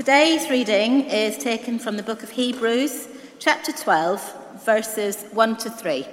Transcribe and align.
Today's 0.00 0.48
reading 0.48 1.02
is 1.10 1.36
taken 1.36 1.78
from 1.78 1.98
the 1.98 2.02
book 2.02 2.22
of 2.22 2.30
Hebrews, 2.30 3.06
chapter 3.38 3.70
12, 3.70 4.62
verses 4.64 5.26
1 5.32 5.56
to 5.58 5.68
3. 5.68 6.06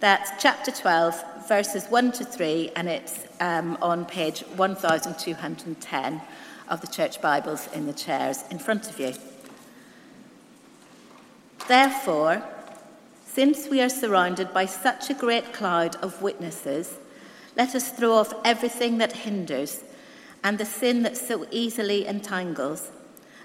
That's 0.00 0.32
chapter 0.42 0.72
12, 0.72 1.46
verses 1.46 1.86
1 1.86 2.10
to 2.14 2.24
3, 2.24 2.72
and 2.74 2.88
it's 2.88 3.20
um, 3.38 3.78
on 3.80 4.06
page 4.06 4.40
1210 4.56 6.20
of 6.66 6.80
the 6.80 6.88
church 6.88 7.22
Bibles 7.22 7.68
in 7.72 7.86
the 7.86 7.92
chairs 7.92 8.42
in 8.50 8.58
front 8.58 8.90
of 8.90 8.98
you. 8.98 9.14
Therefore, 11.68 12.42
since 13.24 13.68
we 13.68 13.80
are 13.80 13.88
surrounded 13.88 14.52
by 14.52 14.66
such 14.66 15.10
a 15.10 15.14
great 15.14 15.52
cloud 15.52 15.94
of 16.02 16.22
witnesses, 16.22 16.94
let 17.56 17.76
us 17.76 17.92
throw 17.92 18.14
off 18.14 18.34
everything 18.44 18.98
that 18.98 19.12
hinders 19.12 19.84
and 20.42 20.58
the 20.58 20.66
sin 20.66 21.04
that 21.04 21.16
so 21.16 21.46
easily 21.52 22.04
entangles 22.04 22.90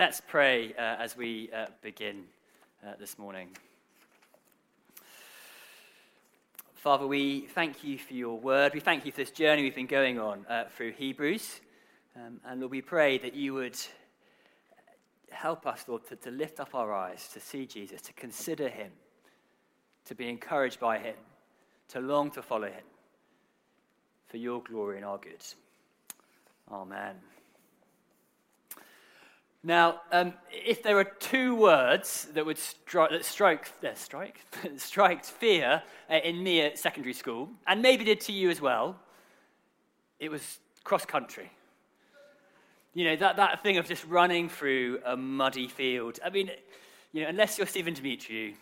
Let's 0.00 0.22
pray 0.26 0.72
uh, 0.78 0.96
as 0.98 1.14
we 1.14 1.50
uh, 1.54 1.66
begin 1.82 2.24
uh, 2.82 2.92
this 2.98 3.18
morning. 3.18 3.48
Father, 6.72 7.06
we 7.06 7.40
thank 7.40 7.84
you 7.84 7.98
for 7.98 8.14
your 8.14 8.38
word. 8.38 8.72
We 8.72 8.80
thank 8.80 9.04
you 9.04 9.12
for 9.12 9.18
this 9.18 9.30
journey 9.30 9.62
we've 9.62 9.74
been 9.74 9.84
going 9.84 10.18
on 10.18 10.46
uh, 10.48 10.64
through 10.74 10.92
Hebrews. 10.92 11.60
Um, 12.16 12.40
and 12.46 12.60
Lord, 12.60 12.70
we 12.70 12.80
pray 12.80 13.18
that 13.18 13.34
you 13.34 13.52
would 13.52 13.76
help 15.32 15.66
us, 15.66 15.84
Lord, 15.86 16.06
to, 16.06 16.16
to 16.16 16.30
lift 16.30 16.60
up 16.60 16.74
our 16.74 16.94
eyes, 16.94 17.28
to 17.34 17.38
see 17.40 17.66
Jesus, 17.66 18.00
to 18.00 18.14
consider 18.14 18.70
him, 18.70 18.92
to 20.06 20.14
be 20.14 20.30
encouraged 20.30 20.80
by 20.80 20.96
him, 20.96 21.16
to 21.88 22.00
long 22.00 22.30
to 22.30 22.40
follow 22.40 22.68
him 22.68 22.86
for 24.28 24.38
your 24.38 24.62
glory 24.62 24.96
and 24.96 25.04
our 25.04 25.18
good. 25.18 25.44
Amen. 26.72 27.16
Now, 29.62 30.00
um, 30.10 30.32
if 30.50 30.82
there 30.82 30.98
are 30.98 31.04
two 31.04 31.54
words 31.54 32.28
that 32.32 32.46
would 32.46 32.56
stri- 32.56 33.10
that 33.10 33.24
strike, 33.26 33.70
uh, 33.82 34.68
strike, 34.78 35.24
fear 35.24 35.82
uh, 36.10 36.14
in 36.14 36.42
me 36.42 36.62
at 36.62 36.78
secondary 36.78 37.12
school, 37.12 37.50
and 37.66 37.82
maybe 37.82 38.04
did 38.04 38.20
to 38.22 38.32
you 38.32 38.48
as 38.48 38.60
well, 38.60 38.96
it 40.18 40.30
was 40.30 40.60
cross 40.82 41.04
country. 41.04 41.50
You 42.94 43.04
know, 43.04 43.16
that, 43.16 43.36
that 43.36 43.62
thing 43.62 43.76
of 43.76 43.86
just 43.86 44.04
running 44.06 44.48
through 44.48 45.00
a 45.04 45.16
muddy 45.16 45.68
field. 45.68 46.18
I 46.24 46.30
mean, 46.30 46.50
you 47.12 47.22
know, 47.22 47.28
unless 47.28 47.58
you're 47.58 47.66
Stephen 47.66 47.94
Demetriou, 47.94 48.54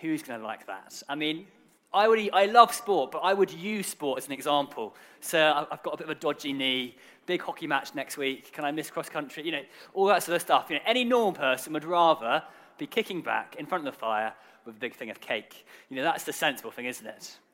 who's 0.00 0.22
going 0.22 0.40
to 0.40 0.46
like 0.46 0.66
that? 0.66 1.02
I 1.08 1.14
mean, 1.16 1.46
I, 1.92 2.08
would, 2.08 2.30
I 2.32 2.46
love 2.46 2.74
sport, 2.74 3.10
but 3.10 3.18
I 3.18 3.32
would 3.32 3.50
use 3.50 3.86
sport 3.86 4.18
as 4.18 4.26
an 4.26 4.32
example. 4.32 4.94
So 5.20 5.66
I've 5.70 5.82
got 5.82 5.94
a 5.94 5.96
bit 5.96 6.04
of 6.04 6.10
a 6.10 6.20
dodgy 6.20 6.52
knee, 6.52 6.96
big 7.26 7.42
hockey 7.42 7.66
match 7.66 7.94
next 7.94 8.16
week. 8.16 8.52
Can 8.52 8.64
I 8.64 8.70
miss 8.70 8.90
cross 8.90 9.08
country? 9.08 9.44
You 9.44 9.52
know, 9.52 9.62
all 9.94 10.06
that 10.06 10.22
sort 10.22 10.36
of 10.36 10.42
stuff. 10.42 10.66
You 10.68 10.76
know, 10.76 10.82
any 10.86 11.04
normal 11.04 11.32
person 11.32 11.72
would 11.72 11.84
rather 11.84 12.42
be 12.78 12.86
kicking 12.86 13.22
back 13.22 13.56
in 13.58 13.66
front 13.66 13.86
of 13.86 13.92
the 13.92 13.98
fire 13.98 14.32
with 14.64 14.76
a 14.76 14.78
big 14.78 14.94
thing 14.94 15.10
of 15.10 15.20
cake. 15.20 15.66
You 15.88 15.96
know, 15.96 16.02
that's 16.02 16.24
the 16.24 16.32
sensible 16.32 16.70
thing, 16.70 16.86
isn't 16.86 17.06
it? 17.06 17.36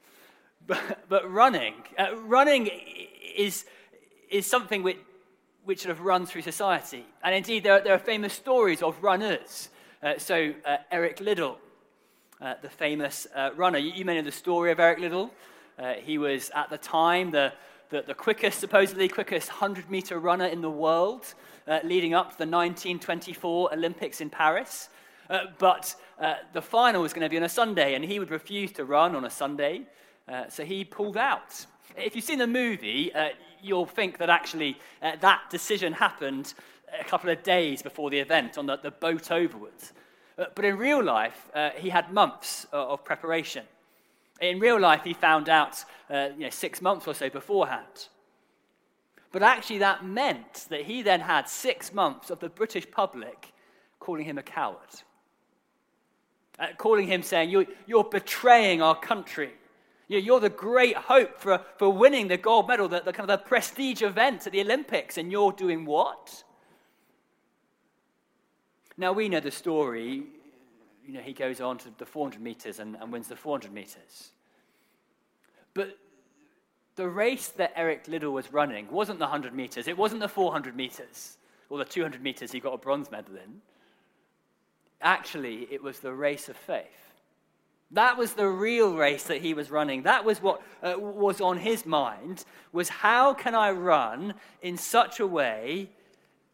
But, 0.64 1.08
but 1.08 1.28
running, 1.28 1.74
uh, 1.98 2.14
running 2.24 2.70
is, 3.36 3.64
is 4.30 4.46
something 4.46 4.84
which, 4.84 4.98
which 5.64 5.80
sort 5.80 5.90
of 5.90 6.02
runs 6.02 6.30
through 6.30 6.42
society. 6.42 7.04
And 7.24 7.34
indeed, 7.34 7.64
there 7.64 7.72
are, 7.72 7.80
there 7.80 7.94
are 7.94 7.98
famous 7.98 8.32
stories 8.32 8.80
of 8.80 9.02
runners. 9.02 9.70
Uh, 10.00 10.18
so, 10.18 10.54
uh, 10.64 10.76
Eric 10.92 11.18
Liddell, 11.18 11.58
uh, 12.42 12.54
the 12.60 12.68
famous 12.68 13.28
uh, 13.36 13.50
runner. 13.54 13.78
You, 13.78 13.92
you, 13.92 14.04
may 14.04 14.16
know 14.16 14.22
the 14.22 14.32
story 14.32 14.72
of 14.72 14.80
Eric 14.80 14.98
Liddell. 14.98 15.30
Uh, 15.78 15.92
he 15.92 16.18
was 16.18 16.50
at 16.56 16.70
the 16.70 16.78
time 16.78 17.30
the, 17.30 17.52
the, 17.90 18.02
the 18.02 18.14
quickest, 18.14 18.58
supposedly 18.58 19.06
quickest 19.06 19.48
100 19.48 19.88
meter 19.88 20.18
runner 20.18 20.46
in 20.46 20.60
the 20.60 20.70
world, 20.70 21.34
uh, 21.68 21.78
leading 21.84 22.14
up 22.14 22.32
to 22.32 22.38
the 22.38 22.50
1924 22.50 23.72
Olympics 23.72 24.20
in 24.20 24.28
Paris. 24.28 24.88
Uh, 25.30 25.44
but 25.58 25.94
the 26.52 26.60
final 26.60 27.00
was 27.00 27.12
going 27.12 27.24
to 27.24 27.28
be 27.28 27.36
on 27.36 27.44
a 27.44 27.48
Sunday, 27.48 27.94
and 27.94 28.04
he 28.04 28.18
would 28.18 28.30
refuse 28.30 28.72
to 28.72 28.84
run 28.84 29.14
on 29.14 29.24
a 29.24 29.30
Sunday, 29.30 29.82
so 30.48 30.64
he 30.64 30.84
pulled 30.84 31.16
out. 31.16 31.64
If 31.96 32.14
you've 32.16 32.24
seen 32.24 32.38
the 32.38 32.46
movie, 32.46 33.12
you'll 33.62 33.86
think 33.86 34.18
that 34.18 34.28
actually 34.28 34.78
that 35.00 35.42
decision 35.48 35.92
happened 35.92 36.54
a 37.00 37.04
couple 37.04 37.30
of 37.30 37.42
days 37.42 37.82
before 37.82 38.10
the 38.10 38.18
event 38.18 38.58
on 38.58 38.66
the, 38.66 38.76
the 38.76 38.90
boat 38.90 39.30
overwards. 39.30 39.92
Uh, 40.38 40.46
but 40.54 40.64
in 40.64 40.76
real 40.76 41.02
life, 41.02 41.50
uh, 41.54 41.70
he 41.76 41.90
had 41.90 42.12
months 42.12 42.66
uh, 42.72 42.88
of 42.88 43.04
preparation. 43.04 43.64
In 44.40 44.58
real 44.58 44.80
life, 44.80 45.04
he 45.04 45.14
found 45.14 45.48
out 45.48 45.84
uh, 46.10 46.30
you 46.36 46.44
know, 46.44 46.50
six 46.50 46.82
months 46.82 47.06
or 47.06 47.14
so 47.14 47.30
beforehand. 47.30 48.08
But 49.30 49.42
actually, 49.42 49.78
that 49.78 50.04
meant 50.04 50.66
that 50.68 50.82
he 50.82 51.02
then 51.02 51.20
had 51.20 51.48
six 51.48 51.92
months 51.92 52.30
of 52.30 52.40
the 52.40 52.48
British 52.48 52.90
public 52.90 53.52
calling 53.98 54.24
him 54.24 54.36
a 54.36 54.42
coward. 54.42 54.76
Uh, 56.58 56.66
calling 56.76 57.06
him 57.06 57.22
saying, 57.22 57.48
you're, 57.48 57.66
you're, 57.86 58.04
betraying 58.04 58.82
our 58.82 58.94
country. 58.94 59.52
You're 60.08 60.40
the 60.40 60.50
great 60.50 60.96
hope 60.96 61.40
for, 61.40 61.62
for 61.78 61.90
winning 61.90 62.28
the 62.28 62.36
gold 62.36 62.68
medal, 62.68 62.88
the, 62.88 63.00
the 63.00 63.12
kind 63.12 63.30
of 63.30 63.40
the 63.40 63.46
prestige 63.46 64.02
event 64.02 64.46
at 64.46 64.52
the 64.52 64.60
Olympics, 64.60 65.16
and 65.16 65.32
you're 65.32 65.52
doing 65.52 65.86
what? 65.86 66.44
Now, 68.96 69.12
we 69.12 69.28
know 69.28 69.40
the 69.40 69.50
story. 69.50 70.24
You 71.06 71.12
know, 71.14 71.20
he 71.20 71.32
goes 71.32 71.60
on 71.60 71.78
to 71.78 71.88
the 71.98 72.06
400 72.06 72.40
meters 72.40 72.78
and, 72.78 72.96
and 72.96 73.12
wins 73.12 73.28
the 73.28 73.36
400 73.36 73.72
meters. 73.72 74.32
But 75.74 75.98
the 76.96 77.08
race 77.08 77.48
that 77.48 77.72
Eric 77.74 78.06
Liddell 78.06 78.32
was 78.32 78.52
running 78.52 78.90
wasn't 78.90 79.18
the 79.18 79.24
100 79.24 79.54
meters, 79.54 79.88
it 79.88 79.96
wasn't 79.96 80.20
the 80.20 80.28
400 80.28 80.76
meters 80.76 81.38
or 81.70 81.78
the 81.78 81.84
200 81.84 82.22
meters 82.22 82.52
he 82.52 82.60
got 82.60 82.74
a 82.74 82.78
bronze 82.78 83.10
medal 83.10 83.36
in. 83.36 83.62
Actually, 85.00 85.66
it 85.70 85.82
was 85.82 86.00
the 86.00 86.12
race 86.12 86.48
of 86.48 86.56
faith. 86.56 86.84
That 87.90 88.16
was 88.16 88.34
the 88.34 88.46
real 88.46 88.94
race 88.94 89.24
that 89.24 89.42
he 89.42 89.52
was 89.52 89.70
running. 89.70 90.02
That 90.02 90.24
was 90.24 90.40
what 90.40 90.62
uh, 90.82 90.94
was 90.98 91.40
on 91.40 91.58
his 91.58 91.84
mind 91.84 92.44
was 92.72 92.88
how 92.88 93.34
can 93.34 93.54
I 93.54 93.70
run 93.70 94.34
in 94.62 94.76
such 94.76 95.20
a 95.20 95.26
way 95.26 95.90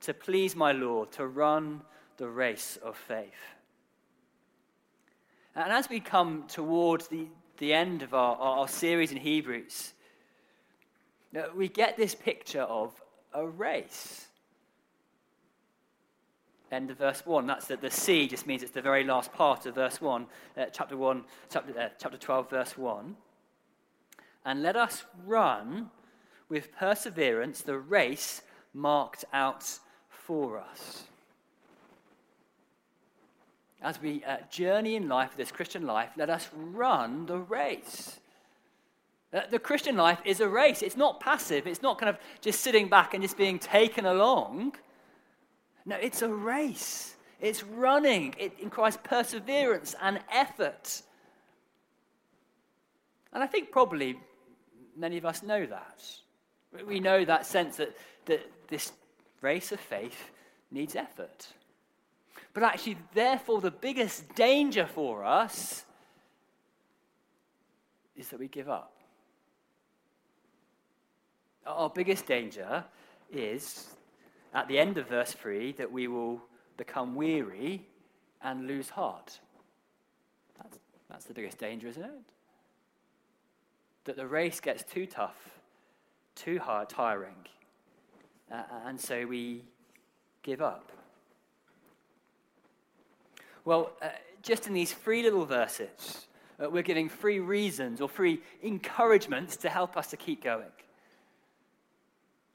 to 0.01 0.15
please 0.15 0.57
my 0.57 0.73
Lord, 0.73 1.13
to 1.13 1.27
run 1.27 1.83
the 2.19 2.29
race 2.29 2.79
of 2.83 2.97
faith. 2.97 3.33
And 5.55 5.73
as 5.73 5.89
we 5.89 6.01
come 6.01 6.45
towards 6.47 7.09
the, 7.09 7.27
the 7.57 7.73
end 7.73 8.03
of 8.03 8.13
our, 8.13 8.37
our 8.37 8.69
series 8.69 9.11
in 9.11 9.17
Hebrews, 9.17 9.95
uh, 11.37 11.43
we 11.57 11.69
get 11.69 11.97
this 11.97 12.15
picture 12.15 12.63
of 12.63 12.93
a 13.33 13.47
race. 13.47 14.27
End 16.71 16.91
of 16.91 16.99
verse 16.99 17.25
1. 17.25 17.47
That's 17.47 17.67
that 17.69 17.81
the 17.81 17.91
C 17.91 18.29
just 18.29 18.47
means 18.47 18.63
it's 18.63 18.73
the 18.73 18.83
very 18.83 19.05
last 19.05 19.33
part 19.33 19.65
of 19.67 19.75
verse 19.75 20.01
1, 20.01 20.27
uh, 20.57 20.67
chapter 20.73 20.97
1, 20.97 21.25
chapter, 21.51 21.81
uh, 21.81 21.89
chapter 21.99 22.19
12, 22.19 22.51
verse 22.51 22.77
1. 22.77 23.17
And 24.45 24.63
let 24.63 24.77
us 24.77 25.05
run 25.25 25.91
with 26.49 26.73
perseverance 26.73 27.63
the 27.63 27.79
race 27.79 28.43
marked 28.75 29.25
out 29.33 29.79
for 30.09 30.59
us 30.59 31.05
as 33.83 34.01
we 34.01 34.25
uh, 34.25 34.39
journey 34.51 34.97
in 34.97 35.09
life, 35.09 35.37
this 35.37 35.53
Christian 35.53 35.87
life, 35.87 36.11
let 36.17 36.31
us 36.31 36.49
run 36.53 37.27
the 37.27 37.39
race. 37.39 38.19
Uh, 39.33 39.43
the 39.51 39.59
Christian 39.59 39.97
life 39.97 40.21
is 40.25 40.41
a 40.41 40.49
race. 40.49 40.83
It's 40.83 40.97
not 40.97 41.21
passive. 41.21 41.67
It's 41.67 41.83
not 41.83 41.99
kind 41.99 42.09
of 42.11 42.19
just 42.41 42.61
sitting 42.61 42.89
back 42.89 43.15
and 43.15 43.23
just 43.23 43.37
being 43.37 43.59
taken 43.59 44.07
along. 44.07 44.75
No, 45.85 45.97
it's 45.97 46.23
a 46.23 46.29
race. 46.29 47.15
It's 47.41 47.63
running. 47.63 48.35
It 48.39 48.53
requires 48.63 48.97
perseverance 48.97 49.95
and 50.01 50.19
effort. 50.33 51.03
And 53.33 53.43
I 53.43 53.47
think 53.47 53.71
probably 53.71 54.19
many 54.97 55.19
of 55.19 55.25
us 55.25 55.43
know 55.43 55.67
that. 55.67 56.05
We 56.87 56.99
know 56.99 57.25
that 57.25 57.47
sense 57.47 57.77
that, 57.77 57.97
that 58.27 58.51
this 58.69 58.93
race 59.41 59.73
of 59.73 59.81
faith 59.81 60.31
needs 60.71 60.97
effort. 60.97 61.49
But 62.59 62.73
actually, 62.73 62.97
therefore, 63.15 63.61
the 63.61 63.71
biggest 63.71 64.35
danger 64.35 64.85
for 64.85 65.25
us 65.25 65.85
is 68.17 68.31
that 68.31 68.41
we 68.41 68.49
give 68.49 68.69
up. 68.69 68.97
Our 71.65 71.89
biggest 71.89 72.27
danger 72.27 72.85
is, 73.33 73.87
at 74.53 74.67
the 74.67 74.77
end 74.77 74.99
of 74.99 75.07
verse 75.07 75.35
3, 75.35 75.71
that 75.75 75.93
we 75.93 76.09
will 76.09 76.43
become 76.77 77.15
weary 77.15 77.87
and 78.43 78.67
lose 78.67 78.89
heart. 78.89 79.39
That's, 80.61 80.79
that's 81.09 81.25
the 81.27 81.35
biggest 81.35 81.59
danger, 81.59 81.87
isn't 81.87 82.03
it? 82.03 82.11
That 84.03 84.17
the 84.17 84.27
race 84.27 84.59
gets 84.59 84.83
too 84.83 85.07
tough, 85.07 85.61
too 86.35 86.59
hard, 86.59 86.89
tiring, 86.89 87.47
uh, 88.51 88.65
and 88.85 89.01
so 89.01 89.25
we 89.29 89.63
give 90.43 90.61
up. 90.61 90.91
Well, 93.69 93.93
uh, 94.01 94.09
just 94.41 94.67
in 94.67 94.73
these 94.73 94.95
three 94.95 95.23
little 95.23 95.45
verses, 95.45 96.27
uh, 96.59 96.71
we're 96.71 96.83
giving 96.83 97.11
three 97.11 97.39
reasons 97.39 98.01
or 98.01 98.09
three 98.09 98.41
encouragements 98.63 99.59
to 99.59 99.69
help 99.69 99.95
us 99.95 100.07
to 100.07 100.17
keep 100.17 100.43
going, 100.43 100.73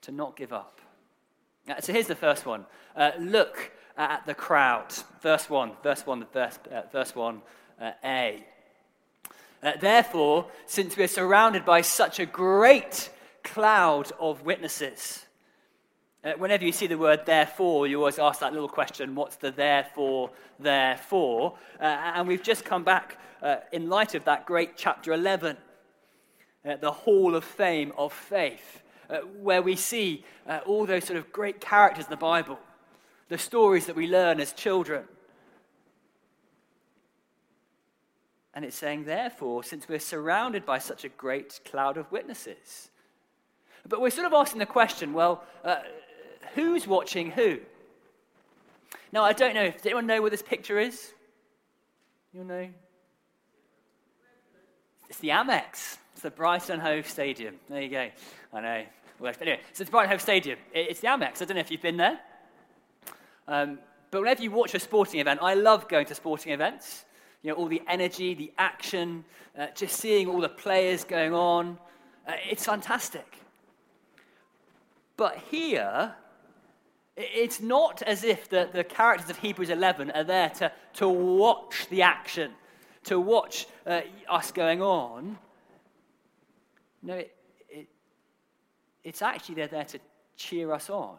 to 0.02 0.12
not 0.12 0.36
give 0.36 0.52
up. 0.52 0.82
Uh, 1.70 1.80
so 1.82 1.94
here's 1.94 2.08
the 2.08 2.16
first 2.16 2.48
one 2.48 2.66
uh, 2.96 3.12
look 3.20 3.72
at 3.96 4.26
the 4.26 4.34
crowd. 4.34 4.92
Verse 5.22 5.48
1, 5.48 5.74
verse 5.84 6.04
1, 6.04 6.26
verse, 6.34 6.58
uh, 6.72 6.82
verse 6.92 7.16
1, 7.16 7.44
uh, 7.80 7.92
A. 8.04 8.44
therefore, 9.82 10.48
since 10.66 10.98
we're 10.98 11.08
surrounded 11.08 11.64
by 11.64 11.82
such 11.82 12.20
a 12.20 12.26
great 12.26 13.12
cloud 13.44 14.12
of 14.20 14.42
witnesses, 14.42 15.28
uh, 16.24 16.34
whenever 16.38 16.64
you 16.64 16.72
see 16.72 16.88
the 16.88 16.98
word 16.98 17.26
therefore, 17.26 17.86
you 17.86 18.00
always 18.00 18.18
ask 18.18 18.40
that 18.40 18.54
little 18.54 18.70
question 18.70 19.14
what's 19.14 19.36
the 19.36 19.52
therefore, 19.52 20.30
therefore? 20.58 21.58
Uh, 21.80 21.84
and 21.84 22.28
we've 22.28 22.44
just 22.44 22.64
come 22.64 22.84
back 22.84 23.18
uh, 23.42 23.58
in 23.74 23.90
light 23.90 24.16
of 24.16 24.24
that 24.24 24.46
great 24.46 24.78
chapter 24.78 25.12
11, 25.12 25.58
uh, 26.66 26.76
the 26.78 26.92
Hall 26.92 27.36
of 27.36 27.44
Fame 27.44 27.92
of 27.98 28.14
Faith, 28.14 28.84
uh, 29.10 29.18
where 29.42 29.62
we 29.62 29.76
see 29.76 30.24
uh, 30.48 30.60
all 30.66 30.86
those 30.86 31.04
sort 31.04 31.18
of 31.18 31.32
great 31.34 31.60
characters 31.60 32.06
in 32.06 32.10
the 32.10 32.16
Bible, 32.16 32.58
the 33.28 33.38
stories 33.38 33.86
that 33.88 33.96
we 33.96 34.08
learn 34.08 34.40
as 34.40 34.54
children. 34.54 35.04
And 38.54 38.64
it's 38.64 38.78
saying, 38.78 39.04
therefore, 39.06 39.64
since 39.64 39.90
we're 39.90 40.00
surrounded 40.00 40.66
by 40.66 40.78
such 40.78 41.04
a 41.04 41.10
great 41.10 41.60
cloud 41.66 41.98
of 41.98 42.10
witnesses. 42.14 42.92
But 43.90 44.00
we're 44.00 44.12
sort 44.12 44.28
of 44.28 44.34
asking 44.34 44.60
the 44.60 44.66
question 44.66 45.12
well, 45.12 45.44
who's 46.56 46.88
watching 46.88 47.32
who? 47.32 47.60
Now, 49.12 49.24
I 49.24 49.34
don't 49.34 49.54
know. 49.54 49.70
Does 49.70 49.86
anyone 49.86 50.08
know 50.08 50.22
what 50.22 50.32
this 50.32 50.42
picture 50.42 50.80
is? 50.80 51.14
You 52.34 52.44
know? 52.44 52.68
It's 55.10 55.20
the 55.20 55.30
Amex. 55.30 55.98
It's 56.14 56.22
the 56.22 56.32
Brighton 56.32 56.80
Hove 56.80 57.08
Stadium. 57.08 57.56
There 57.70 57.82
you 57.82 57.90
go. 57.90 58.10
I 58.54 58.62
know. 58.62 58.84
Anyway, 59.40 59.60
so 59.72 59.82
it's 59.82 59.90
Brighton 59.90 60.10
Hove 60.10 60.22
Stadium. 60.22 60.58
It's 60.74 61.00
the 61.00 61.08
Amex. 61.08 61.42
I 61.42 61.46
don't 61.46 61.56
know 61.56 61.62
if 61.62 61.70
you've 61.70 61.82
been 61.82 61.98
there. 61.98 62.20
Um, 63.48 63.78
but 64.10 64.22
whenever 64.22 64.42
you 64.42 64.52
watch 64.52 64.74
a 64.74 64.80
sporting 64.80 65.20
event, 65.20 65.40
I 65.42 65.54
love 65.54 65.88
going 65.88 66.06
to 66.08 66.16
sporting 66.16 66.52
events. 66.52 67.06
You 67.42 67.52
know, 67.52 67.58
all 67.58 67.68
the 67.68 67.82
energy, 67.88 68.34
the 68.34 68.52
action, 68.58 69.24
uh, 69.58 69.68
just 69.76 70.00
seeing 70.00 70.28
all 70.28 70.42
the 70.42 70.50
players 70.50 71.04
going 71.04 71.34
on. 71.34 71.78
Uh, 72.28 72.34
it's 72.50 72.66
fantastic. 72.66 73.38
But 75.18 75.38
here, 75.52 76.16
it's 77.16 77.62
not 77.62 78.02
as 78.02 78.24
if 78.24 78.50
the, 78.50 78.70
the 78.72 78.84
characters 78.84 79.30
of 79.30 79.38
Hebrews 79.38 79.70
11 79.70 80.12
are 80.12 80.24
there 80.24 80.50
to, 80.50 80.72
to 80.94 81.08
watch 81.08 81.88
the 81.90 82.02
action, 82.02 82.52
to 83.06 83.20
watch 83.20 83.68
uh, 83.86 84.02
us 84.30 84.52
going 84.52 84.82
on. 84.82 85.38
No, 87.04 87.16
it, 87.16 87.36
it, 87.70 87.88
it's 89.04 89.22
actually 89.22 89.56
they're 89.56 89.68
there 89.68 89.86
to 89.86 90.00
cheer 90.36 90.72
us 90.72 90.90
on. 90.90 91.18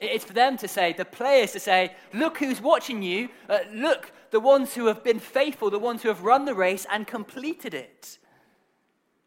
It's 0.00 0.24
for 0.24 0.32
them 0.32 0.56
to 0.58 0.66
say, 0.66 0.94
the 0.94 1.04
players 1.04 1.52
to 1.52 1.60
say, 1.60 1.94
look 2.14 2.38
who's 2.38 2.60
watching 2.60 3.02
you. 3.02 3.28
Uh, 3.48 3.58
look, 3.72 4.10
the 4.30 4.40
ones 4.40 4.74
who 4.74 4.86
have 4.86 5.04
been 5.04 5.20
faithful, 5.20 5.70
the 5.70 5.78
ones 5.78 6.02
who 6.02 6.08
have 6.08 6.22
run 6.22 6.46
the 6.46 6.54
race 6.54 6.86
and 6.90 7.06
completed 7.06 7.74
it. 7.74 8.18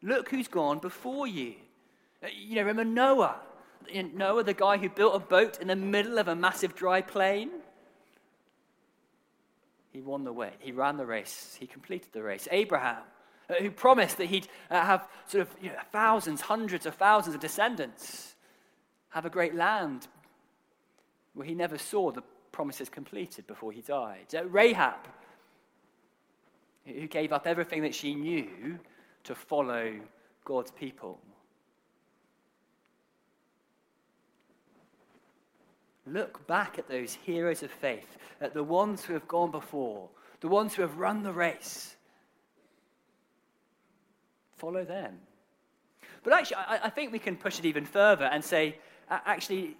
Look 0.01 0.29
who's 0.29 0.47
gone 0.47 0.79
before 0.79 1.27
you. 1.27 1.53
Uh, 2.23 2.27
you 2.35 2.55
know, 2.55 2.61
remember 2.61 2.83
Noah. 2.83 3.39
Noah, 4.13 4.43
the 4.43 4.53
guy 4.53 4.77
who 4.77 4.89
built 4.89 5.15
a 5.15 5.19
boat 5.19 5.59
in 5.61 5.67
the 5.67 5.75
middle 5.75 6.17
of 6.17 6.27
a 6.27 6.35
massive 6.35 6.75
dry 6.75 7.01
plain? 7.01 7.49
He 9.91 10.01
won 10.01 10.23
the 10.23 10.33
way. 10.33 10.51
He 10.59 10.71
ran 10.71 10.97
the 10.97 11.05
race. 11.05 11.55
He 11.59 11.67
completed 11.67 12.09
the 12.13 12.23
race. 12.23 12.47
Abraham, 12.51 13.03
uh, 13.49 13.55
who 13.55 13.69
promised 13.69 14.17
that 14.17 14.25
he'd 14.25 14.47
uh, 14.71 14.83
have 14.83 15.07
sort 15.27 15.41
of 15.41 15.49
you 15.61 15.69
know, 15.69 15.75
thousands, 15.91 16.41
hundreds 16.41 16.85
of 16.85 16.95
thousands 16.95 17.35
of 17.35 17.41
descendants, 17.41 18.35
have 19.09 19.25
a 19.25 19.29
great 19.29 19.53
land. 19.53 20.07
Well, 21.35 21.47
he 21.47 21.53
never 21.53 21.77
saw 21.77 22.11
the 22.11 22.23
promises 22.51 22.89
completed 22.89 23.45
before 23.45 23.71
he 23.71 23.81
died. 23.81 24.33
Uh, 24.35 24.45
Rahab, 24.45 25.07
who 26.85 27.07
gave 27.07 27.31
up 27.31 27.45
everything 27.45 27.83
that 27.83 27.93
she 27.93 28.15
knew 28.15 28.79
to 29.25 29.35
follow 29.35 29.93
God's 30.43 30.71
people. 30.71 31.19
Look 36.05 36.45
back 36.47 36.77
at 36.77 36.87
those 36.87 37.13
heroes 37.13 37.63
of 37.63 37.71
faith, 37.71 38.17
at 38.41 38.53
the 38.53 38.63
ones 38.63 39.05
who 39.05 39.13
have 39.13 39.27
gone 39.27 39.51
before, 39.51 40.09
the 40.41 40.49
ones 40.49 40.73
who 40.73 40.81
have 40.81 40.97
run 40.97 41.23
the 41.23 41.31
race. 41.31 41.95
Follow 44.57 44.83
them. 44.83 45.19
But 46.23 46.33
actually, 46.33 46.57
I, 46.57 46.79
I 46.85 46.89
think 46.89 47.11
we 47.11 47.19
can 47.19 47.37
push 47.37 47.59
it 47.59 47.65
even 47.65 47.85
further 47.85 48.25
and 48.25 48.43
say, 48.43 48.77
actually, 49.09 49.77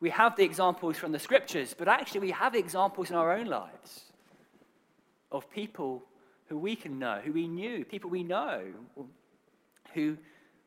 we 0.00 0.10
have 0.10 0.36
the 0.36 0.42
examples 0.42 0.96
from 0.96 1.12
the 1.12 1.18
scriptures, 1.18 1.74
but 1.76 1.88
actually, 1.88 2.20
we 2.20 2.30
have 2.32 2.54
examples 2.54 3.10
in 3.10 3.16
our 3.16 3.32
own 3.32 3.46
lives 3.46 4.12
of 5.30 5.50
people 5.50 6.02
who 6.46 6.58
we 6.58 6.76
can 6.76 6.98
know, 6.98 7.20
who 7.24 7.32
we 7.32 7.48
knew, 7.48 7.84
people 7.84 8.10
we 8.10 8.22
know, 8.22 8.62
who 9.94 10.16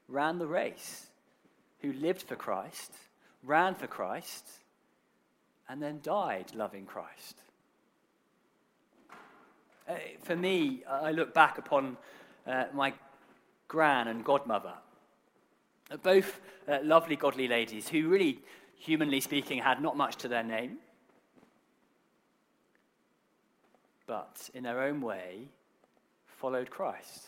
ran 0.07 0.39
the 0.39 0.48
race, 0.48 1.07
who 1.81 1.94
lived 1.94 2.24
for 2.24 2.36
Christ, 2.36 2.94
ran 3.44 3.75
for 3.75 3.88
Christ, 3.88 4.45
and 5.69 5.81
then 5.81 6.00
died 6.02 6.54
loving 6.56 6.86
Christ. 6.86 7.42
Uh, 9.88 9.96
for 10.24 10.36
me, 10.36 10.84
I 10.90 11.12
look 11.12 11.34
back 11.34 11.58
upon 11.58 11.98
uh, 12.46 12.66
my 12.74 12.94
gran 13.68 14.08
and 14.08 14.24
godmother, 14.24 14.74
both 16.04 16.40
uh, 16.68 16.80
lovely, 16.84 17.16
godly 17.16 17.48
ladies 17.48 17.88
who 17.88 18.08
really, 18.10 18.40
humanly 18.75 19.22
speaking, 19.22 19.60
had 19.60 19.81
not 19.81 19.96
much 19.96 20.18
to 20.18 20.28
their 20.28 20.44
name, 20.44 20.78
but 24.06 24.50
in 24.53 24.63
their 24.63 24.82
own 24.82 25.01
way 25.01 25.50
followed 26.27 26.70
Christ, 26.70 27.27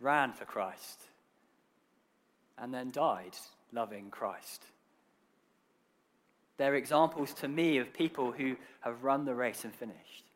ran 0.00 0.32
for 0.32 0.44
Christ, 0.44 1.02
and 2.58 2.72
then 2.72 2.90
died 2.90 3.36
loving 3.72 4.10
Christ. 4.10 4.64
They're 6.60 6.74
examples 6.74 7.32
to 7.36 7.48
me 7.48 7.78
of 7.78 7.90
people 7.94 8.32
who 8.32 8.54
have 8.82 9.02
run 9.02 9.24
the 9.24 9.34
race 9.34 9.64
and 9.64 9.74
finished. 9.74 10.26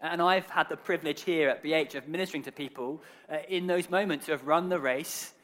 And 0.00 0.22
I've 0.22 0.48
had 0.48 0.70
the 0.70 0.78
privilege 0.78 1.20
here 1.20 1.50
at 1.50 1.62
BH 1.62 1.94
of 1.94 2.08
ministering 2.08 2.42
to 2.44 2.52
people 2.52 3.02
uh, 3.30 3.36
in 3.46 3.66
those 3.66 3.90
moments 3.90 4.24
who 4.24 4.32
have 4.32 4.46
run 4.46 4.70
the 4.70 4.80
race 4.80 5.34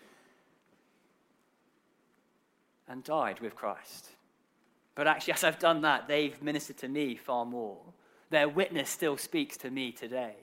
and 2.88 3.04
died 3.04 3.40
with 3.40 3.54
Christ. 3.54 4.08
But 4.94 5.08
actually, 5.08 5.34
as 5.34 5.44
I've 5.44 5.58
done 5.58 5.82
that, 5.82 6.08
they've 6.08 6.42
ministered 6.42 6.78
to 6.78 6.88
me 6.88 7.14
far 7.14 7.44
more. 7.44 7.76
Their 8.30 8.48
witness 8.48 8.88
still 8.88 9.18
speaks 9.18 9.58
to 9.58 9.70
me 9.70 9.92
today. 9.92 10.36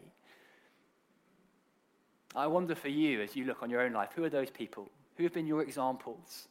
I 2.36 2.46
wonder 2.46 2.76
for 2.76 2.90
you, 2.90 3.24
as 3.24 3.36
you 3.36 3.46
look 3.46 3.64
on 3.64 3.72
your 3.72 3.82
own 3.82 3.94
life, 3.94 4.12
who 4.16 4.24
are 4.26 4.30
those 4.30 4.52
people? 4.52 4.92
Who 5.18 5.24
have 5.24 5.34
been 5.34 5.48
your 5.48 5.64
examples? 5.64 6.50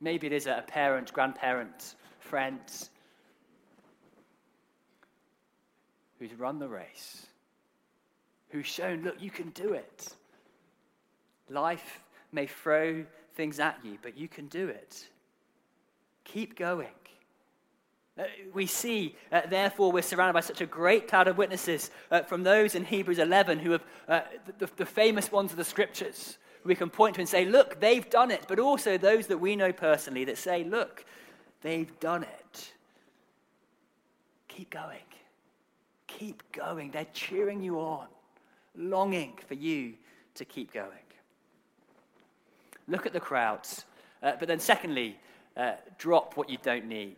Maybe 0.00 0.26
it 0.26 0.32
is 0.32 0.46
a 0.46 0.64
parent, 0.66 1.12
grandparent, 1.12 1.94
friend 2.20 2.60
who's 6.18 6.34
run 6.34 6.58
the 6.58 6.68
race, 6.68 7.26
who's 8.50 8.66
shown, 8.66 9.02
look, 9.02 9.16
you 9.20 9.30
can 9.30 9.50
do 9.50 9.72
it. 9.72 10.08
Life 11.48 12.00
may 12.32 12.46
throw 12.46 13.04
things 13.34 13.60
at 13.60 13.78
you, 13.84 13.98
but 14.02 14.16
you 14.16 14.28
can 14.28 14.46
do 14.46 14.68
it. 14.68 15.06
Keep 16.24 16.58
going. 16.58 16.88
Uh, 18.18 18.24
we 18.52 18.66
see, 18.66 19.14
uh, 19.30 19.42
therefore, 19.48 19.92
we're 19.92 20.02
surrounded 20.02 20.32
by 20.32 20.40
such 20.40 20.60
a 20.60 20.66
great 20.66 21.06
cloud 21.06 21.28
of 21.28 21.38
witnesses 21.38 21.90
uh, 22.10 22.22
from 22.22 22.42
those 22.42 22.74
in 22.74 22.84
Hebrews 22.84 23.20
11 23.20 23.60
who 23.60 23.70
have 23.70 23.84
uh, 24.08 24.20
the, 24.58 24.68
the 24.76 24.86
famous 24.86 25.30
ones 25.30 25.52
of 25.52 25.56
the 25.56 25.64
scriptures 25.64 26.36
we 26.64 26.74
can 26.74 26.90
point 26.90 27.14
to 27.14 27.20
and 27.20 27.28
say, 27.28 27.44
look, 27.44 27.80
they've 27.80 28.08
done 28.08 28.30
it. 28.30 28.44
But 28.48 28.58
also 28.58 28.98
those 28.98 29.26
that 29.28 29.38
we 29.38 29.56
know 29.56 29.72
personally 29.72 30.24
that 30.24 30.38
say, 30.38 30.64
look, 30.64 31.04
they've 31.62 31.98
done 32.00 32.22
it. 32.22 32.72
Keep 34.48 34.70
going. 34.70 34.98
Keep 36.06 36.52
going. 36.52 36.90
They're 36.90 37.06
cheering 37.12 37.62
you 37.62 37.78
on, 37.78 38.06
longing 38.76 39.38
for 39.46 39.54
you 39.54 39.94
to 40.34 40.44
keep 40.44 40.72
going. 40.72 40.90
Look 42.88 43.06
at 43.06 43.12
the 43.12 43.20
crowds. 43.20 43.84
Uh, 44.22 44.32
but 44.38 44.48
then, 44.48 44.58
secondly, 44.58 45.18
uh, 45.56 45.74
drop 45.98 46.36
what 46.36 46.48
you 46.48 46.58
don't 46.62 46.86
need. 46.86 47.16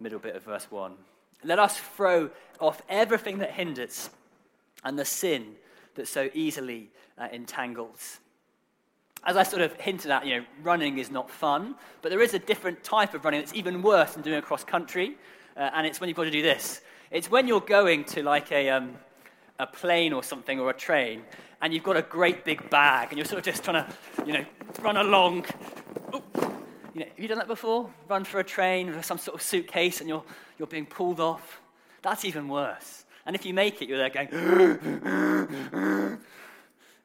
Middle 0.00 0.18
bit 0.18 0.34
of 0.34 0.42
verse 0.42 0.70
1. 0.70 0.94
Let 1.44 1.58
us 1.58 1.76
throw 1.76 2.30
off 2.60 2.82
everything 2.88 3.38
that 3.38 3.50
hinders 3.50 4.10
and 4.84 4.98
the 4.98 5.04
sin 5.04 5.54
that 5.94 6.08
so 6.08 6.28
easily 6.34 6.90
uh, 7.18 7.28
entangles. 7.32 8.20
As 9.24 9.36
I 9.36 9.44
sort 9.44 9.62
of 9.62 9.72
hinted 9.80 10.10
at, 10.10 10.26
you 10.26 10.38
know, 10.38 10.44
running 10.62 10.98
is 10.98 11.10
not 11.10 11.30
fun, 11.30 11.76
but 12.00 12.10
there 12.10 12.22
is 12.22 12.34
a 12.34 12.38
different 12.40 12.82
type 12.82 13.14
of 13.14 13.24
running 13.24 13.40
that's 13.40 13.54
even 13.54 13.80
worse 13.82 14.14
than 14.14 14.22
doing 14.22 14.38
a 14.38 14.42
cross 14.42 14.64
country, 14.64 15.16
uh, 15.56 15.70
and 15.74 15.86
it's 15.86 16.00
when 16.00 16.08
you've 16.08 16.16
got 16.16 16.24
to 16.24 16.30
do 16.30 16.42
this. 16.42 16.80
It's 17.10 17.30
when 17.30 17.46
you're 17.46 17.60
going 17.60 18.04
to 18.06 18.22
like 18.22 18.50
a, 18.50 18.70
um, 18.70 18.96
a 19.58 19.66
plane 19.66 20.12
or 20.12 20.22
something 20.24 20.58
or 20.58 20.70
a 20.70 20.74
train, 20.74 21.22
and 21.60 21.72
you've 21.72 21.84
got 21.84 21.96
a 21.96 22.02
great 22.02 22.44
big 22.44 22.68
bag, 22.68 23.08
and 23.10 23.18
you're 23.18 23.24
sort 23.24 23.38
of 23.38 23.44
just 23.44 23.62
trying 23.62 23.84
to, 23.84 23.92
you 24.26 24.32
know, 24.32 24.44
run 24.80 24.96
along. 24.96 25.46
You 26.94 27.00
know, 27.00 27.06
have 27.06 27.18
you 27.18 27.28
done 27.28 27.38
that 27.38 27.46
before? 27.46 27.88
Run 28.08 28.24
for 28.24 28.40
a 28.40 28.44
train 28.44 28.94
with 28.94 29.04
some 29.04 29.18
sort 29.18 29.36
of 29.36 29.42
suitcase, 29.42 30.00
and 30.00 30.08
you're, 30.08 30.24
you're 30.58 30.66
being 30.66 30.86
pulled 30.86 31.20
off. 31.20 31.60
That's 32.02 32.24
even 32.24 32.48
worse. 32.48 33.04
And 33.24 33.36
if 33.36 33.46
you 33.46 33.54
make 33.54 33.80
it, 33.80 33.88
you're 33.88 33.98
there 33.98 34.10
going, 34.10 34.28
and 34.28 36.18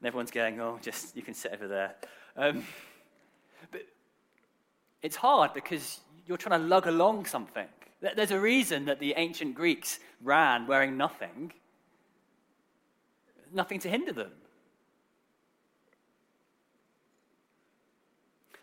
everyone's 0.04 0.32
going, 0.32 0.60
oh, 0.60 0.80
just, 0.82 1.16
you 1.16 1.22
can 1.22 1.34
sit 1.34 1.54
over 1.54 1.68
there. 1.68 1.96
Um, 2.36 2.64
but 3.72 3.82
it's 5.02 5.16
hard 5.16 5.54
because 5.54 6.00
you're 6.26 6.38
trying 6.38 6.60
to 6.60 6.68
lug 6.68 6.88
along 6.88 7.26
something. 7.26 7.68
There's 8.02 8.32
a 8.32 8.40
reason 8.40 8.86
that 8.86 9.00
the 9.00 9.14
ancient 9.18 9.56
Greeks 9.56 10.00
ran 10.24 10.68
wearing 10.68 10.98
nothing, 10.98 11.52
nothing 13.54 13.80
to 13.80 13.90
hinder 13.90 14.12
them. 14.12 14.32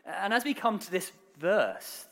And 0.07 0.33
as 0.33 0.45
we 0.45 0.55
come 0.55 0.79
to 0.79 0.91
this 0.91 1.13
verse, 1.39 2.07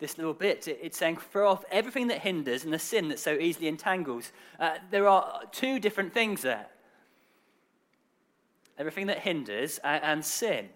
this 0.00 0.18
little 0.18 0.34
bit, 0.34 0.66
it's 0.66 0.98
saying, 0.98 1.18
throw 1.18 1.50
off 1.50 1.64
everything 1.70 2.08
that 2.08 2.18
hinders 2.18 2.64
and 2.64 2.72
the 2.72 2.78
sin 2.78 3.08
that 3.08 3.18
so 3.18 3.34
easily 3.34 3.68
entangles. 3.68 4.32
Uh, 4.58 4.76
there 4.90 5.06
are 5.06 5.42
two 5.52 5.78
different 5.78 6.12
things 6.12 6.42
there 6.42 6.66
everything 8.78 9.08
that 9.08 9.18
hinders 9.18 9.78
and, 9.84 10.02
and 10.02 10.24
sin. 10.24 10.66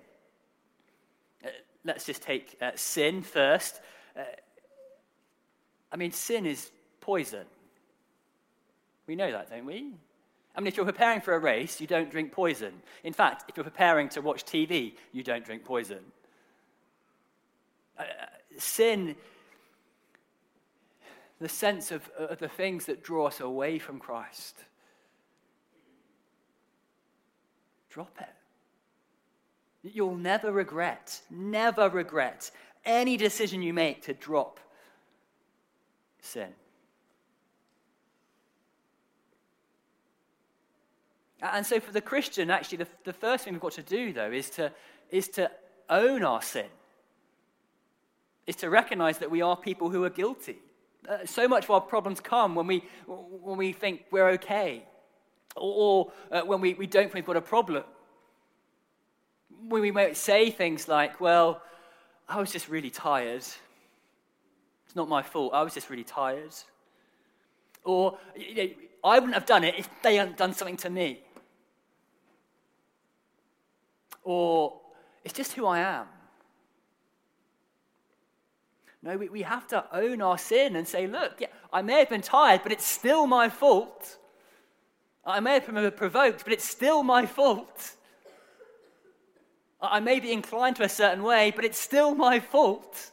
Uh, 1.42 1.48
let's 1.86 2.04
just 2.04 2.22
take 2.22 2.54
uh, 2.60 2.70
sin 2.74 3.22
first. 3.22 3.80
Uh, 4.14 4.24
I 5.90 5.96
mean, 5.96 6.12
sin 6.12 6.44
is 6.44 6.70
poison. 7.00 7.46
We 9.06 9.16
know 9.16 9.32
that, 9.32 9.48
don't 9.48 9.64
we? 9.64 9.94
I 10.54 10.60
mean, 10.60 10.66
if 10.66 10.76
you're 10.76 10.84
preparing 10.84 11.22
for 11.22 11.34
a 11.34 11.38
race, 11.38 11.80
you 11.80 11.86
don't 11.86 12.10
drink 12.10 12.30
poison. 12.30 12.74
In 13.02 13.14
fact, 13.14 13.44
if 13.48 13.56
you're 13.56 13.64
preparing 13.64 14.10
to 14.10 14.20
watch 14.20 14.44
TV, 14.44 14.92
you 15.12 15.22
don't 15.22 15.44
drink 15.44 15.64
poison. 15.64 16.00
Sin, 18.56 19.16
the 21.40 21.48
sense 21.48 21.90
of, 21.90 22.08
of 22.18 22.38
the 22.38 22.48
things 22.48 22.86
that 22.86 23.02
draw 23.02 23.26
us 23.26 23.40
away 23.40 23.78
from 23.78 23.98
Christ. 23.98 24.64
Drop 27.90 28.16
it. 28.20 29.90
You'll 29.92 30.16
never 30.16 30.50
regret, 30.50 31.20
never 31.30 31.88
regret 31.90 32.50
any 32.84 33.16
decision 33.16 33.62
you 33.62 33.74
make 33.74 34.02
to 34.02 34.14
drop 34.14 34.58
sin. 36.20 36.48
And 41.42 41.66
so, 41.66 41.78
for 41.78 41.92
the 41.92 42.00
Christian, 42.00 42.50
actually, 42.50 42.78
the, 42.78 42.88
the 43.04 43.12
first 43.12 43.44
thing 43.44 43.52
we've 43.52 43.60
got 43.60 43.72
to 43.72 43.82
do, 43.82 44.14
though, 44.14 44.30
is 44.30 44.48
to, 44.50 44.72
is 45.10 45.28
to 45.28 45.50
own 45.90 46.24
our 46.24 46.40
sin, 46.40 46.68
is 48.46 48.56
to 48.56 48.70
recognize 48.70 49.18
that 49.18 49.30
we 49.30 49.42
are 49.42 49.56
people 49.56 49.90
who 49.90 50.04
are 50.04 50.10
guilty. 50.10 50.58
Uh, 51.08 51.18
so 51.26 51.46
much 51.46 51.64
of 51.64 51.70
our 51.70 51.80
problems 51.80 52.20
come 52.20 52.54
when 52.54 52.66
we, 52.66 52.84
when 53.06 53.58
we 53.58 53.72
think 53.72 54.04
we're 54.10 54.30
okay, 54.30 54.82
or, 55.56 56.10
or 56.32 56.36
uh, 56.36 56.42
when 56.42 56.60
we, 56.60 56.74
we 56.74 56.86
don't 56.86 57.04
think 57.04 57.14
we've 57.14 57.26
got 57.26 57.36
a 57.36 57.40
problem. 57.40 57.84
When 59.68 59.82
we 59.82 59.90
might 59.90 60.16
say 60.16 60.50
things 60.50 60.88
like, 60.88 61.20
well, 61.20 61.62
I 62.28 62.40
was 62.40 62.50
just 62.50 62.68
really 62.68 62.90
tired. 62.90 63.44
It's 64.86 64.96
not 64.96 65.08
my 65.08 65.22
fault. 65.22 65.52
I 65.54 65.62
was 65.62 65.74
just 65.74 65.90
really 65.90 66.04
tired. 66.04 66.54
Or, 67.84 68.18
you 68.36 68.54
know, 68.54 68.68
I 69.04 69.18
wouldn't 69.18 69.34
have 69.34 69.46
done 69.46 69.64
it 69.64 69.74
if 69.78 69.88
they 70.02 70.16
hadn't 70.16 70.38
done 70.38 70.54
something 70.54 70.78
to 70.78 70.90
me. 70.90 71.20
Or, 74.22 74.80
it's 75.22 75.34
just 75.34 75.52
who 75.52 75.66
I 75.66 75.80
am. 75.80 76.06
No, 79.04 79.18
we, 79.18 79.28
we 79.28 79.42
have 79.42 79.66
to 79.68 79.84
own 79.94 80.22
our 80.22 80.38
sin 80.38 80.76
and 80.76 80.88
say, 80.88 81.06
look, 81.06 81.34
yeah, 81.38 81.48
I 81.70 81.82
may 81.82 81.98
have 81.98 82.08
been 82.08 82.22
tired, 82.22 82.62
but 82.62 82.72
it's 82.72 82.86
still 82.86 83.26
my 83.26 83.50
fault. 83.50 84.16
I 85.26 85.40
may 85.40 85.54
have 85.54 85.66
been 85.66 85.90
provoked, 85.92 86.42
but 86.42 86.54
it's 86.54 86.64
still 86.64 87.02
my 87.02 87.26
fault. 87.26 87.96
I 89.82 90.00
may 90.00 90.20
be 90.20 90.32
inclined 90.32 90.76
to 90.76 90.84
a 90.84 90.88
certain 90.88 91.22
way, 91.22 91.52
but 91.54 91.66
it's 91.66 91.78
still 91.78 92.14
my 92.14 92.40
fault. 92.40 93.10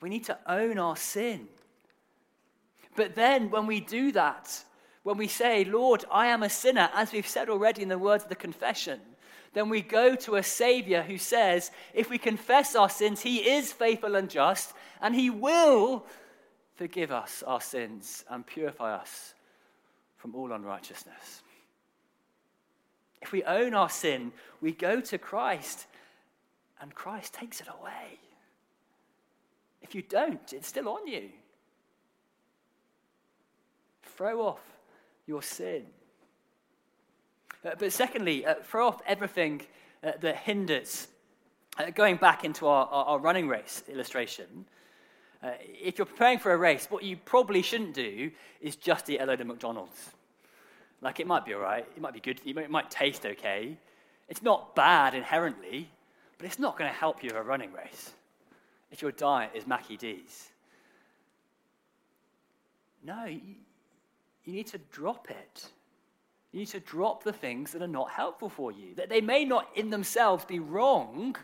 We 0.00 0.10
need 0.10 0.24
to 0.26 0.38
own 0.46 0.78
our 0.78 0.96
sin. 0.96 1.48
But 2.94 3.16
then, 3.16 3.50
when 3.50 3.66
we 3.66 3.80
do 3.80 4.12
that, 4.12 4.62
when 5.02 5.16
we 5.16 5.26
say, 5.26 5.64
Lord, 5.64 6.04
I 6.08 6.28
am 6.28 6.44
a 6.44 6.48
sinner, 6.48 6.88
as 6.94 7.10
we've 7.10 7.26
said 7.26 7.48
already 7.48 7.82
in 7.82 7.88
the 7.88 7.98
words 7.98 8.22
of 8.22 8.28
the 8.28 8.36
confession, 8.36 9.00
then 9.54 9.68
we 9.68 9.80
go 9.80 10.14
to 10.16 10.36
a 10.36 10.42
Savior 10.42 11.02
who 11.02 11.16
says, 11.16 11.70
if 11.94 12.10
we 12.10 12.18
confess 12.18 12.74
our 12.74 12.90
sins, 12.90 13.22
He 13.22 13.38
is 13.38 13.72
faithful 13.72 14.16
and 14.16 14.28
just, 14.28 14.74
and 15.00 15.14
He 15.14 15.30
will 15.30 16.04
forgive 16.74 17.12
us 17.12 17.42
our 17.46 17.60
sins 17.60 18.24
and 18.28 18.46
purify 18.46 18.94
us 18.94 19.34
from 20.16 20.34
all 20.34 20.52
unrighteousness. 20.52 21.42
If 23.22 23.32
we 23.32 23.42
own 23.44 23.74
our 23.74 23.88
sin, 23.88 24.32
we 24.60 24.72
go 24.72 25.00
to 25.00 25.18
Christ, 25.18 25.86
and 26.80 26.94
Christ 26.94 27.32
takes 27.32 27.60
it 27.60 27.68
away. 27.80 28.18
If 29.80 29.94
you 29.94 30.02
don't, 30.02 30.52
it's 30.52 30.66
still 30.66 30.88
on 30.88 31.06
you. 31.06 31.30
Throw 34.02 34.42
off 34.42 34.60
your 35.26 35.42
sin. 35.42 35.84
Uh, 37.64 37.70
but 37.78 37.92
secondly, 37.92 38.44
uh, 38.44 38.54
throw 38.62 38.88
off 38.88 39.00
everything 39.06 39.62
uh, 40.02 40.12
that 40.20 40.36
hinders. 40.36 41.08
Going 41.94 42.16
back 42.16 42.44
into 42.44 42.68
our, 42.68 42.86
our, 42.86 43.04
our 43.06 43.18
running 43.18 43.48
race 43.48 43.82
illustration, 43.88 44.64
uh, 45.42 45.50
if 45.60 45.98
you're 45.98 46.06
preparing 46.06 46.38
for 46.38 46.52
a 46.52 46.56
race, 46.56 46.86
what 46.88 47.02
you 47.02 47.16
probably 47.16 47.62
shouldn't 47.62 47.94
do 47.94 48.30
is 48.60 48.76
just 48.76 49.10
eat 49.10 49.18
a 49.18 49.26
load 49.26 49.40
of 49.40 49.46
McDonald's. 49.46 50.10
Like, 51.00 51.20
it 51.20 51.26
might 51.26 51.44
be 51.44 51.52
all 51.52 51.60
right, 51.60 51.86
it 51.96 52.00
might 52.00 52.14
be 52.14 52.20
good, 52.20 52.40
it 52.46 52.54
might, 52.54 52.64
it 52.64 52.70
might 52.70 52.90
taste 52.90 53.26
okay. 53.26 53.76
It's 54.28 54.42
not 54.42 54.74
bad 54.74 55.14
inherently, 55.14 55.90
but 56.38 56.46
it's 56.46 56.58
not 56.58 56.78
going 56.78 56.90
to 56.90 56.96
help 56.96 57.22
you 57.22 57.30
in 57.30 57.36
a 57.36 57.42
running 57.42 57.72
race 57.72 58.12
if 58.90 59.02
your 59.02 59.12
diet 59.12 59.50
is 59.54 59.64
Maccy 59.64 59.98
D's. 59.98 60.48
No, 63.02 63.24
you, 63.24 63.40
you 64.44 64.52
need 64.52 64.68
to 64.68 64.78
drop 64.92 65.30
it. 65.30 65.66
You 66.54 66.60
need 66.60 66.68
to 66.68 66.78
drop 66.78 67.24
the 67.24 67.32
things 67.32 67.72
that 67.72 67.82
are 67.82 67.88
not 67.88 68.12
helpful 68.12 68.48
for 68.48 68.70
you. 68.70 68.94
That 68.94 69.08
they 69.08 69.20
may 69.20 69.44
not 69.44 69.68
in 69.74 69.90
themselves 69.90 70.44
be 70.44 70.60
wrong, 70.60 71.34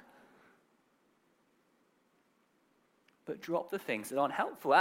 but 3.25 3.43
drop 3.43 3.73
the 3.73 3.79
things 3.81 4.11
that 4.11 4.19
aren't 4.19 4.35
helpful. 4.35 4.73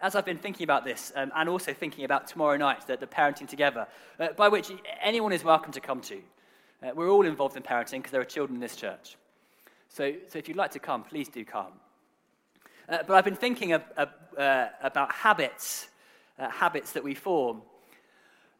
As 0.00 0.14
I've 0.14 0.24
been 0.24 0.38
thinking 0.38 0.62
about 0.62 0.84
this, 0.84 1.10
um, 1.16 1.32
and 1.34 1.48
also 1.48 1.72
thinking 1.72 2.04
about 2.04 2.28
tomorrow 2.28 2.56
night, 2.56 2.86
the, 2.86 2.96
the 2.96 3.08
parenting 3.08 3.48
together, 3.48 3.88
uh, 4.20 4.28
by 4.36 4.46
which 4.46 4.70
anyone 5.00 5.32
is 5.32 5.42
welcome 5.42 5.72
to 5.72 5.80
come 5.80 6.00
to. 6.02 6.18
Uh, 6.80 6.90
we're 6.94 7.10
all 7.10 7.26
involved 7.26 7.56
in 7.56 7.64
parenting 7.64 7.98
because 7.98 8.12
there 8.12 8.20
are 8.20 8.24
children 8.24 8.58
in 8.58 8.60
this 8.60 8.76
church. 8.76 9.16
So, 9.88 10.12
so 10.28 10.38
if 10.38 10.46
you'd 10.46 10.56
like 10.56 10.70
to 10.70 10.78
come, 10.78 11.02
please 11.02 11.28
do 11.28 11.44
come. 11.44 11.72
Uh, 12.88 12.98
but 13.04 13.14
I've 13.14 13.24
been 13.24 13.34
thinking 13.34 13.72
of, 13.72 13.82
uh, 13.96 14.68
about 14.80 15.10
habits, 15.10 15.88
uh, 16.38 16.50
habits 16.50 16.92
that 16.92 17.02
we 17.02 17.16
form. 17.16 17.62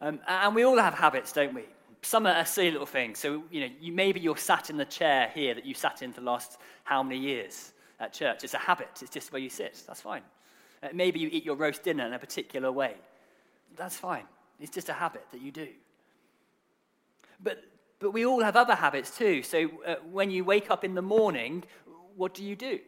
Um, 0.01 0.21
and 0.27 0.55
we 0.55 0.65
all 0.65 0.79
have 0.79 0.95
habits, 0.95 1.33
don't 1.33 1.55
we? 1.55 1.65
Some 2.03 2.27
are 2.27 2.45
silly 2.45 2.71
little 2.71 2.87
things. 2.87 3.19
So, 3.19 3.43
you 3.51 3.61
know, 3.63 3.69
you, 3.81 3.93
maybe 3.93 4.21
you're 4.21 4.37
sat 4.37 4.71
in 4.71 4.77
the 4.77 4.85
chair 4.85 5.31
here 5.35 5.55
that 5.55 5.65
you 5.65 5.75
sat 5.75 6.03
in 6.03 6.13
for 6.13 6.21
the 6.21 6.27
last 6.27 6.59
how 6.85 7.03
many 7.03 7.19
years 7.19 7.73
at 7.99 8.13
church. 8.13 8.45
It's 8.45 8.55
a 8.55 8.59
habit. 8.59 8.89
It's 9.01 9.11
just 9.11 9.33
where 9.33 9.41
you 9.41 9.51
sit. 9.51 9.83
That's 9.87 10.01
fine. 10.01 10.23
Uh, 10.83 10.89
maybe 10.93 11.19
you 11.19 11.29
eat 11.33 11.45
your 11.45 11.57
roast 11.57 11.83
dinner 11.83 12.07
in 12.07 12.13
a 12.13 12.19
particular 12.19 12.71
way. 12.71 12.95
That's 13.77 13.97
fine. 13.97 14.25
It's 14.61 14.71
just 14.71 14.89
a 14.89 14.93
habit 14.93 15.27
that 15.33 15.41
you 15.41 15.51
do. 15.51 15.69
But, 17.43 17.65
but 17.99 18.13
we 18.13 18.25
all 18.25 18.43
have 18.43 18.57
other 18.57 18.75
habits 18.75 19.17
too. 19.17 19.43
So 19.43 19.71
uh, 19.87 19.97
when 20.11 20.31
you 20.31 20.45
wake 20.45 20.71
up 20.71 20.85
in 20.85 20.95
the 20.95 21.03
morning, 21.03 21.65
what 22.17 22.35
do 22.35 22.45
you 22.45 22.57
do? 22.57 22.79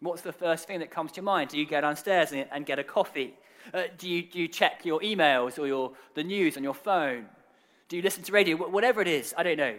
What's 0.00 0.22
the 0.22 0.32
first 0.32 0.66
thing 0.66 0.80
that 0.80 0.90
comes 0.90 1.12
to 1.12 1.16
your 1.16 1.24
mind? 1.24 1.50
Do 1.50 1.58
you 1.58 1.66
go 1.66 1.80
downstairs 1.80 2.32
and, 2.32 2.46
and 2.50 2.64
get 2.64 2.78
a 2.78 2.84
coffee? 2.84 3.34
Uh, 3.72 3.84
do, 3.98 4.08
you, 4.08 4.22
do 4.22 4.38
you 4.38 4.48
check 4.48 4.84
your 4.84 5.00
emails 5.00 5.58
or 5.58 5.66
your, 5.66 5.92
the 6.14 6.24
news 6.24 6.56
on 6.56 6.62
your 6.62 6.74
phone? 6.74 7.26
Do 7.88 7.96
you 7.96 8.02
listen 8.02 8.22
to 8.24 8.32
radio? 8.32 8.56
Whatever 8.56 9.00
it 9.00 9.08
is, 9.08 9.34
I 9.36 9.42
don't 9.42 9.56
know. 9.56 9.74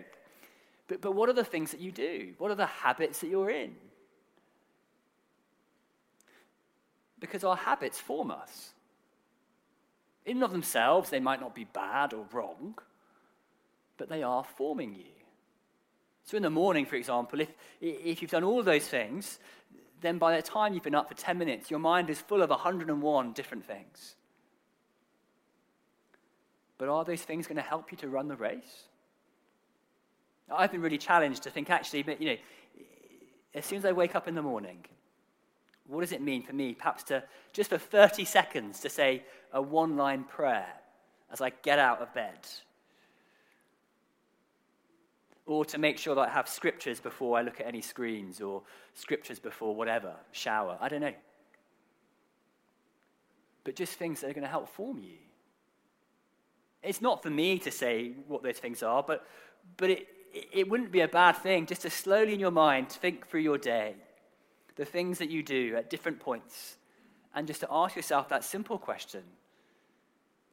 But, 0.87 1.01
but 1.01 1.15
what 1.15 1.29
are 1.29 1.33
the 1.33 1.45
things 1.45 1.71
that 1.71 1.79
you 1.79 1.91
do? 1.91 2.33
What 2.37 2.51
are 2.51 2.55
the 2.55 2.65
habits 2.65 3.19
that 3.19 3.27
you're 3.27 3.49
in? 3.49 3.75
Because 7.19 7.43
our 7.43 7.55
habits 7.55 7.99
form 7.99 8.31
us. 8.31 8.71
In 10.25 10.37
and 10.37 10.43
of 10.43 10.51
themselves, 10.51 11.09
they 11.09 11.19
might 11.19 11.39
not 11.39 11.55
be 11.55 11.63
bad 11.63 12.13
or 12.13 12.25
wrong, 12.31 12.75
but 13.97 14.09
they 14.09 14.23
are 14.23 14.43
forming 14.43 14.93
you. 14.95 15.05
So, 16.25 16.37
in 16.37 16.43
the 16.43 16.49
morning, 16.49 16.85
for 16.85 16.95
example, 16.95 17.41
if, 17.41 17.49
if 17.79 18.21
you've 18.21 18.31
done 18.31 18.43
all 18.43 18.61
those 18.61 18.87
things, 18.87 19.39
then 20.01 20.17
by 20.17 20.35
the 20.35 20.41
time 20.41 20.73
you've 20.73 20.83
been 20.83 20.95
up 20.95 21.07
for 21.07 21.15
10 21.15 21.37
minutes, 21.37 21.69
your 21.69 21.79
mind 21.79 22.09
is 22.09 22.19
full 22.19 22.41
of 22.41 22.49
101 22.49 23.33
different 23.33 23.65
things. 23.65 24.15
But 26.77 26.89
are 26.89 27.05
those 27.05 27.21
things 27.21 27.47
going 27.47 27.57
to 27.57 27.61
help 27.61 27.91
you 27.91 27.97
to 27.99 28.09
run 28.09 28.27
the 28.27 28.35
race? 28.35 28.85
I've 30.51 30.71
been 30.71 30.81
really 30.81 30.97
challenged 30.97 31.43
to 31.43 31.51
think 31.51 31.69
actually, 31.69 32.03
but 32.03 32.19
you 32.21 32.29
know, 32.29 32.37
as 33.53 33.65
soon 33.65 33.77
as 33.77 33.85
I 33.85 33.91
wake 33.91 34.15
up 34.15 34.27
in 34.27 34.35
the 34.35 34.41
morning, 34.41 34.83
what 35.87 36.01
does 36.01 36.11
it 36.11 36.21
mean 36.21 36.41
for 36.41 36.53
me, 36.53 36.73
perhaps 36.73 37.03
to 37.03 37.23
just 37.53 37.69
for 37.69 37.77
30 37.77 38.25
seconds 38.25 38.79
to 38.79 38.89
say 38.89 39.23
a 39.53 39.61
one 39.61 39.97
line 39.97 40.23
prayer 40.23 40.67
as 41.31 41.41
I 41.41 41.51
get 41.61 41.79
out 41.79 42.01
of 42.01 42.13
bed? 42.13 42.39
Or 45.51 45.65
to 45.65 45.77
make 45.77 45.97
sure 45.97 46.15
that 46.15 46.29
I 46.29 46.29
have 46.29 46.47
scriptures 46.47 47.01
before 47.01 47.37
I 47.37 47.41
look 47.41 47.59
at 47.59 47.67
any 47.67 47.81
screens 47.81 48.39
or 48.39 48.61
scriptures 48.93 49.37
before 49.37 49.75
whatever, 49.75 50.13
shower. 50.31 50.77
I 50.79 50.87
don't 50.87 51.01
know. 51.01 51.13
But 53.65 53.75
just 53.75 53.95
things 53.95 54.21
that 54.21 54.29
are 54.29 54.33
going 54.33 54.45
to 54.45 54.49
help 54.49 54.69
form 54.69 55.03
you. 55.03 55.17
It's 56.81 57.01
not 57.01 57.21
for 57.21 57.29
me 57.29 57.59
to 57.59 57.69
say 57.69 58.13
what 58.29 58.43
those 58.43 58.59
things 58.59 58.81
are, 58.81 59.03
but, 59.03 59.27
but 59.75 59.89
it, 59.89 60.07
it 60.53 60.69
wouldn't 60.69 60.89
be 60.89 61.01
a 61.01 61.07
bad 61.09 61.33
thing 61.33 61.65
just 61.65 61.81
to 61.81 61.89
slowly 61.89 62.33
in 62.33 62.39
your 62.39 62.51
mind 62.51 62.87
think 62.89 63.27
through 63.27 63.41
your 63.41 63.57
day, 63.57 63.95
the 64.77 64.85
things 64.85 65.17
that 65.17 65.29
you 65.29 65.43
do 65.43 65.75
at 65.75 65.89
different 65.89 66.21
points, 66.21 66.77
and 67.35 67.45
just 67.45 67.59
to 67.59 67.67
ask 67.69 67.97
yourself 67.97 68.29
that 68.29 68.45
simple 68.45 68.77
question 68.77 69.23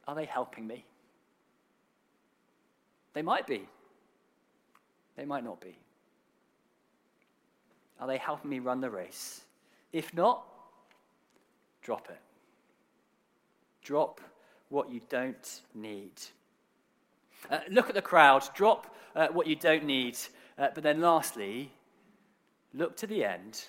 Are 0.09 0.15
they 0.15 0.25
helping 0.25 0.67
me? 0.67 0.83
They 3.13 3.21
might 3.21 3.47
be, 3.47 3.69
they 5.19 5.25
might 5.25 5.43
not 5.43 5.59
be. 5.59 5.77
Are 7.99 8.07
they 8.07 8.17
helping 8.17 8.49
me 8.49 8.59
run 8.59 8.79
the 8.79 8.89
race? 8.89 9.41
If 9.91 10.13
not, 10.13 10.45
drop 11.81 12.07
it. 12.09 12.21
Drop 13.83 14.21
what 14.69 14.89
you 14.89 15.01
don't 15.09 15.61
need. 15.75 16.13
Uh, 17.51 17.59
look 17.69 17.89
at 17.89 17.95
the 17.95 18.01
crowd, 18.01 18.47
drop 18.55 18.95
uh, 19.13 19.27
what 19.27 19.45
you 19.45 19.57
don't 19.57 19.83
need, 19.83 20.17
uh, 20.57 20.69
but 20.73 20.83
then 20.83 21.01
lastly, 21.01 21.69
look 22.73 22.95
to 22.95 23.07
the 23.07 23.25
end, 23.25 23.65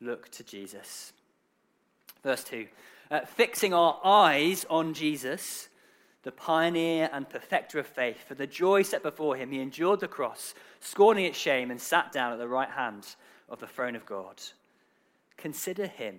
look 0.00 0.30
to 0.30 0.44
Jesus. 0.44 1.12
Verse 2.22 2.44
2 2.44 2.68
uh, 3.10 3.20
Fixing 3.24 3.74
our 3.74 3.98
eyes 4.04 4.64
on 4.70 4.94
Jesus, 4.94 5.68
the 6.28 6.32
pioneer 6.32 7.08
and 7.14 7.26
perfecter 7.26 7.78
of 7.78 7.86
faith, 7.86 8.22
for 8.28 8.34
the 8.34 8.46
joy 8.46 8.82
set 8.82 9.02
before 9.02 9.34
him, 9.34 9.50
he 9.50 9.60
endured 9.60 9.98
the 9.98 10.06
cross, 10.06 10.52
scorning 10.78 11.24
its 11.24 11.38
shame, 11.38 11.70
and 11.70 11.80
sat 11.80 12.12
down 12.12 12.34
at 12.34 12.38
the 12.38 12.46
right 12.46 12.68
hand 12.68 13.16
of 13.48 13.58
the 13.60 13.66
throne 13.66 13.96
of 13.96 14.04
God. 14.04 14.38
Consider 15.38 15.86
him 15.86 16.18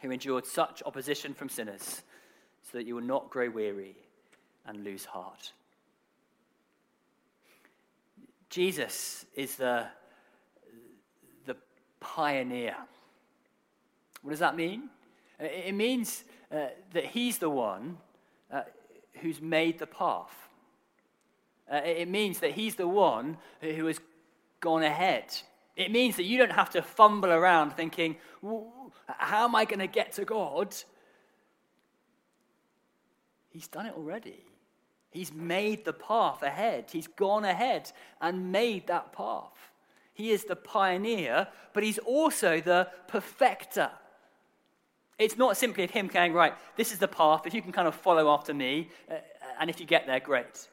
who 0.00 0.10
endured 0.10 0.46
such 0.46 0.82
opposition 0.86 1.34
from 1.34 1.50
sinners, 1.50 2.00
so 2.62 2.78
that 2.78 2.86
you 2.86 2.94
will 2.94 3.02
not 3.02 3.28
grow 3.28 3.50
weary 3.50 3.94
and 4.64 4.84
lose 4.84 5.04
heart. 5.04 5.52
Jesus 8.48 9.26
is 9.34 9.56
the, 9.56 9.84
the 11.44 11.56
pioneer. 12.00 12.74
What 14.22 14.30
does 14.30 14.40
that 14.40 14.56
mean? 14.56 14.88
It 15.38 15.74
means 15.74 16.24
uh, 16.50 16.68
that 16.94 17.04
he's 17.04 17.36
the 17.36 17.50
one 17.50 17.98
uh, 18.50 18.62
who's 19.20 19.40
made 19.40 19.78
the 19.78 19.86
path. 19.86 20.48
Uh, 21.72 21.80
it 21.84 22.08
means 22.08 22.40
that 22.40 22.52
he's 22.52 22.74
the 22.74 22.88
one 22.88 23.36
who 23.60 23.86
has 23.86 24.00
gone 24.60 24.82
ahead. 24.82 25.32
It 25.76 25.90
means 25.90 26.16
that 26.16 26.24
you 26.24 26.38
don't 26.38 26.52
have 26.52 26.70
to 26.70 26.82
fumble 26.82 27.30
around 27.30 27.72
thinking, 27.72 28.16
how 29.06 29.44
am 29.44 29.54
I 29.54 29.64
going 29.64 29.78
to 29.78 29.86
get 29.86 30.12
to 30.12 30.24
God? 30.24 30.74
He's 33.50 33.68
done 33.68 33.86
it 33.86 33.94
already. 33.94 34.44
He's 35.10 35.32
made 35.32 35.84
the 35.84 35.92
path 35.92 36.42
ahead. 36.42 36.86
He's 36.92 37.08
gone 37.08 37.44
ahead 37.44 37.90
and 38.20 38.52
made 38.52 38.86
that 38.86 39.12
path. 39.12 39.72
He 40.12 40.30
is 40.30 40.44
the 40.44 40.56
pioneer, 40.56 41.48
but 41.72 41.82
he's 41.82 41.98
also 41.98 42.60
the 42.60 42.88
perfecter. 43.08 43.90
It's 45.20 45.36
not 45.36 45.56
simply 45.56 45.84
of 45.84 45.90
him 45.92 46.10
saying, 46.12 46.32
right, 46.32 46.54
this 46.76 46.90
is 46.90 46.98
the 46.98 47.06
path. 47.06 47.46
If 47.46 47.54
you 47.54 47.62
can 47.62 47.70
kind 47.70 47.86
of 47.86 47.94
follow 47.94 48.28
after 48.30 48.52
me, 48.52 48.88
uh, 49.08 49.14
and 49.60 49.70
if 49.70 49.78
you 49.78 49.86
get 49.86 50.06
there, 50.06 50.18
great. 50.18 50.68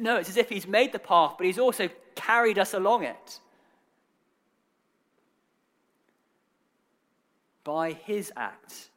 No, 0.00 0.16
it's 0.16 0.28
as 0.28 0.36
if 0.36 0.48
he's 0.48 0.66
made 0.66 0.92
the 0.92 1.00
path, 1.00 1.34
but 1.36 1.46
he's 1.46 1.58
also 1.58 1.88
carried 2.14 2.58
us 2.58 2.74
along 2.74 3.02
it. 3.02 3.40
By 7.64 7.92
his 7.92 8.32
act, 8.36 8.90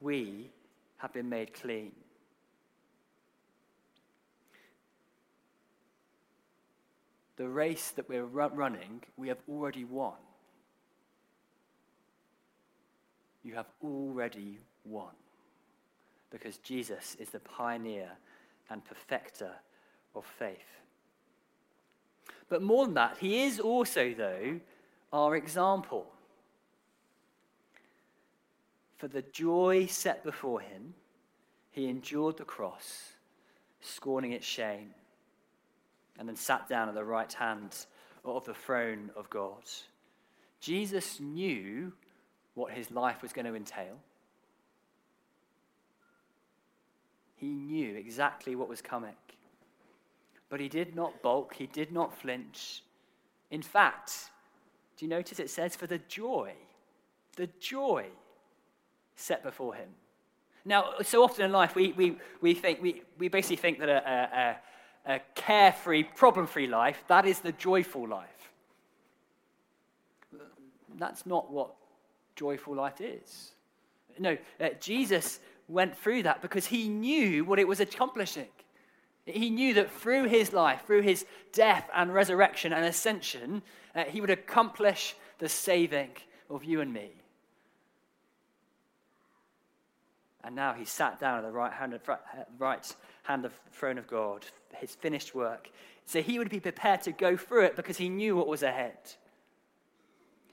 we 0.00 0.50
have 0.98 1.12
been 1.12 1.28
made 1.28 1.52
clean. 1.52 1.92
the 7.36 7.48
race 7.48 7.90
that 7.90 8.08
we're 8.08 8.24
running, 8.24 9.02
we 9.16 9.28
have 9.28 9.38
already 9.48 9.84
won. 9.84 10.14
You 13.44 13.54
have 13.54 13.68
already 13.82 14.58
won. 14.84 15.12
Because 16.30 16.56
Jesus 16.58 17.16
is 17.20 17.30
the 17.30 17.40
pioneer 17.40 18.10
and 18.70 18.84
perfecter 18.84 19.52
of 20.16 20.24
faith. 20.24 20.80
But 22.48 22.62
more 22.62 22.86
than 22.86 22.94
that, 22.94 23.18
he 23.18 23.44
is 23.44 23.60
also, 23.60 24.12
though, 24.14 24.60
our 25.12 25.36
example. 25.36 26.06
For 28.96 29.06
the 29.06 29.22
joy 29.22 29.86
set 29.86 30.24
before 30.24 30.60
him, 30.60 30.94
he 31.70 31.88
endured 31.88 32.38
the 32.38 32.44
cross, 32.44 33.12
scorning 33.80 34.32
its 34.32 34.46
shame 34.46 34.94
and 36.18 36.28
then 36.28 36.36
sat 36.36 36.68
down 36.68 36.88
at 36.88 36.94
the 36.94 37.04
right 37.04 37.32
hand 37.32 37.86
of 38.24 38.44
the 38.44 38.54
throne 38.54 39.10
of 39.16 39.28
God. 39.30 39.62
Jesus 40.60 41.20
knew 41.20 41.92
what 42.54 42.72
his 42.72 42.90
life 42.90 43.22
was 43.22 43.32
going 43.32 43.46
to 43.46 43.54
entail. 43.54 43.98
He 47.36 47.48
knew 47.48 47.96
exactly 47.96 48.54
what 48.54 48.68
was 48.68 48.80
coming. 48.80 49.16
But 50.48 50.60
he 50.60 50.68
did 50.68 50.94
not 50.94 51.20
balk, 51.22 51.54
he 51.54 51.66
did 51.66 51.92
not 51.92 52.16
flinch. 52.16 52.82
In 53.50 53.62
fact, 53.62 54.30
do 54.96 55.04
you 55.04 55.10
notice 55.10 55.40
it 55.40 55.50
says, 55.50 55.74
for 55.74 55.86
the 55.86 55.98
joy, 56.08 56.52
the 57.36 57.48
joy 57.58 58.06
set 59.16 59.42
before 59.42 59.74
him. 59.74 59.88
Now, 60.64 60.94
so 61.02 61.22
often 61.22 61.44
in 61.44 61.52
life, 61.52 61.74
we, 61.74 61.92
we, 61.92 62.16
we, 62.40 62.54
think, 62.54 62.80
we, 62.80 63.02
we 63.18 63.28
basically 63.28 63.56
think 63.56 63.78
that 63.80 63.88
a, 63.88 64.56
a, 65.06 65.14
a 65.16 65.20
carefree, 65.34 66.04
problem 66.04 66.46
free 66.46 66.66
life, 66.66 67.04
that 67.08 67.26
is 67.26 67.40
the 67.40 67.52
joyful 67.52 68.08
life. 68.08 68.50
That's 70.96 71.26
not 71.26 71.50
what 71.52 71.74
joyful 72.36 72.74
life 72.74 73.00
is. 73.00 73.52
No, 74.18 74.36
uh, 74.60 74.68
Jesus 74.80 75.40
went 75.68 75.96
through 75.96 76.24
that 76.24 76.42
because 76.42 76.66
he 76.66 76.88
knew 76.88 77.44
what 77.44 77.58
it 77.58 77.66
was 77.66 77.80
accomplishing. 77.80 78.48
He 79.26 79.48
knew 79.48 79.74
that 79.74 79.90
through 79.90 80.24
his 80.24 80.52
life, 80.52 80.82
through 80.86 81.02
his 81.02 81.24
death 81.52 81.88
and 81.94 82.12
resurrection 82.12 82.72
and 82.72 82.84
ascension, 82.84 83.62
uh, 83.94 84.04
he 84.04 84.20
would 84.20 84.30
accomplish 84.30 85.16
the 85.38 85.48
saving 85.48 86.10
of 86.50 86.64
you 86.64 86.80
and 86.80 86.92
me. 86.92 87.10
And 90.44 90.54
now 90.54 90.74
he 90.74 90.84
sat 90.84 91.18
down 91.18 91.38
at 91.38 91.42
the 91.42 91.50
right 91.50 91.72
hand 91.72 91.94
of, 91.94 92.02
right 92.58 92.94
hand 93.22 93.46
of 93.46 93.58
throne 93.72 93.96
of 93.96 94.06
God, 94.06 94.44
his 94.76 94.94
finished 94.94 95.34
work. 95.34 95.70
So 96.04 96.20
he 96.20 96.38
would 96.38 96.50
be 96.50 96.60
prepared 96.60 97.00
to 97.02 97.12
go 97.12 97.34
through 97.36 97.64
it 97.64 97.76
because 97.76 97.96
he 97.96 98.10
knew 98.10 98.36
what 98.36 98.46
was 98.46 98.62
ahead. 98.62 98.98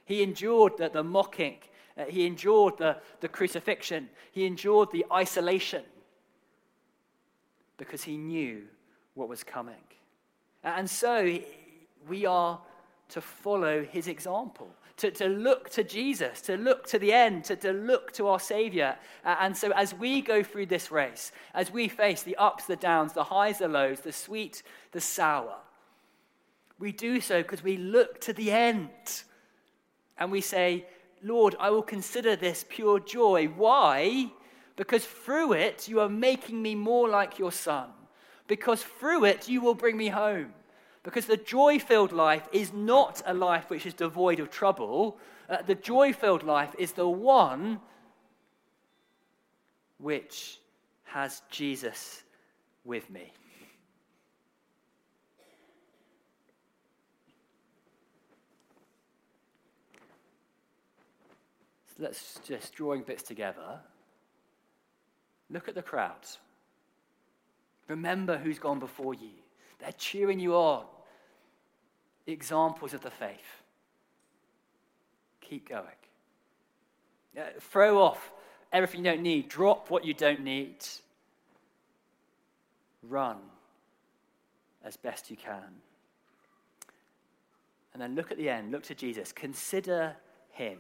He 0.06 0.24
endured 0.24 0.78
the, 0.78 0.89
the 0.89 1.04
mocking, 1.04 1.58
uh, 1.98 2.06
he 2.06 2.26
endured 2.26 2.78
the, 2.78 2.98
the 3.20 3.28
crucifixion, 3.28 4.10
he 4.32 4.46
endured 4.46 4.90
the 4.92 5.06
isolation 5.12 5.84
because 7.78 8.04
he 8.04 8.18
knew 8.18 8.64
what 9.16 9.28
was 9.28 9.44
coming. 9.44 9.84
And 10.64 10.90
so 10.90 11.40
we 12.08 12.26
are 12.26 12.60
to 13.10 13.22
follow 13.22 13.84
his 13.84 14.08
example 14.08 14.70
to, 15.02 15.10
to 15.10 15.28
look 15.28 15.70
to 15.72 15.84
Jesus, 15.84 16.42
to 16.42 16.58
look 16.58 16.86
to 16.88 17.00
the 17.00 17.12
end, 17.12 17.46
to, 17.46 17.56
to 17.56 17.72
look 17.72 18.12
to 18.14 18.28
our 18.28 18.40
Savior. 18.40 18.96
And 19.26 19.58
so, 19.58 19.72
as 19.72 19.96
we 19.96 20.22
go 20.22 20.44
through 20.44 20.68
this 20.68 20.92
race, 20.92 21.32
as 21.56 21.72
we 21.72 21.88
face 21.88 22.22
the 22.22 22.36
ups, 22.36 22.66
the 22.66 22.76
downs, 22.76 23.14
the 23.14 23.24
highs, 23.24 23.58
the 23.58 23.68
lows, 23.68 24.02
the 24.02 24.12
sweet, 24.12 24.62
the 24.92 25.02
sour, 25.02 25.56
We 26.78 26.92
do 26.92 27.20
so 27.20 27.42
because 27.42 27.64
we 27.64 27.78
look 27.78 28.22
to 28.22 28.34
the 28.34 28.52
end 28.52 29.24
and 30.20 30.32
we 30.32 30.42
say, 30.42 30.86
Lord, 31.24 31.56
I 31.60 31.70
will 31.70 31.84
consider 31.84 32.36
this 32.36 32.66
pure 32.68 33.00
joy. 33.00 33.48
Why? 33.48 34.32
Because 34.76 35.06
through 35.06 35.54
it, 35.54 35.88
you 35.88 36.00
are 36.00 36.10
making 36.10 36.62
me 36.62 36.76
more 36.76 37.08
like 37.08 37.38
your 37.38 37.52
son. 37.52 37.90
Because 38.48 38.84
through 38.84 39.26
it, 39.26 39.48
you 39.48 39.62
will 39.62 39.76
bring 39.76 39.98
me 39.98 40.08
home. 40.08 40.54
Because 41.04 41.26
the 41.26 41.38
joy 41.38 41.80
filled 41.80 42.12
life 42.12 42.48
is 42.52 42.74
not 42.74 43.22
a 43.26 43.34
life 43.34 43.70
which 43.70 43.86
is 43.86 43.94
devoid 43.94 44.40
of 44.40 44.50
trouble. 44.50 45.18
Uh, 45.50 45.62
the 45.62 45.76
joy 45.76 46.14
filled 46.14 46.44
life 46.44 46.76
is 46.78 46.94
the 46.94 47.08
one 47.08 47.80
which 49.98 50.60
has 51.04 51.42
Jesus 51.50 52.24
with 52.84 53.10
me. 53.10 53.32
So 61.91 61.91
let's 62.02 62.40
just 62.46 62.74
drawing 62.74 63.04
bits 63.04 63.24
together. 63.24 63.80
Look 65.50 65.68
at 65.68 65.76
the 65.76 65.82
crowds. 65.82 66.40
Remember 67.88 68.38
who's 68.38 68.58
gone 68.58 68.80
before 68.80 69.14
you. 69.14 69.30
They're 69.80 69.92
cheering 69.94 70.40
you 70.40 70.56
on. 70.56 70.86
Examples 72.26 72.94
of 72.94 73.02
the 73.02 73.12
faith. 73.12 73.62
Keep 75.42 75.70
going. 75.70 75.86
Uh, 77.38 77.42
throw 77.60 78.02
off 78.02 78.32
everything 78.74 79.06
you 79.06 79.12
don't 79.12 79.22
need. 79.22 79.50
Drop 79.50 79.90
what 79.90 80.06
you 80.06 80.14
don't 80.14 80.44
need. 80.44 80.78
Run 83.04 83.38
as 84.84 84.98
best 84.98 85.30
you 85.30 85.38
can. 85.38 85.82
And 87.94 88.02
then 88.02 88.16
look 88.16 88.32
at 88.32 88.38
the 88.38 88.50
end. 88.50 88.72
Look 88.72 88.84
to 88.84 88.96
Jesus. 88.96 89.32
Consider 89.34 90.16
him. 90.52 90.78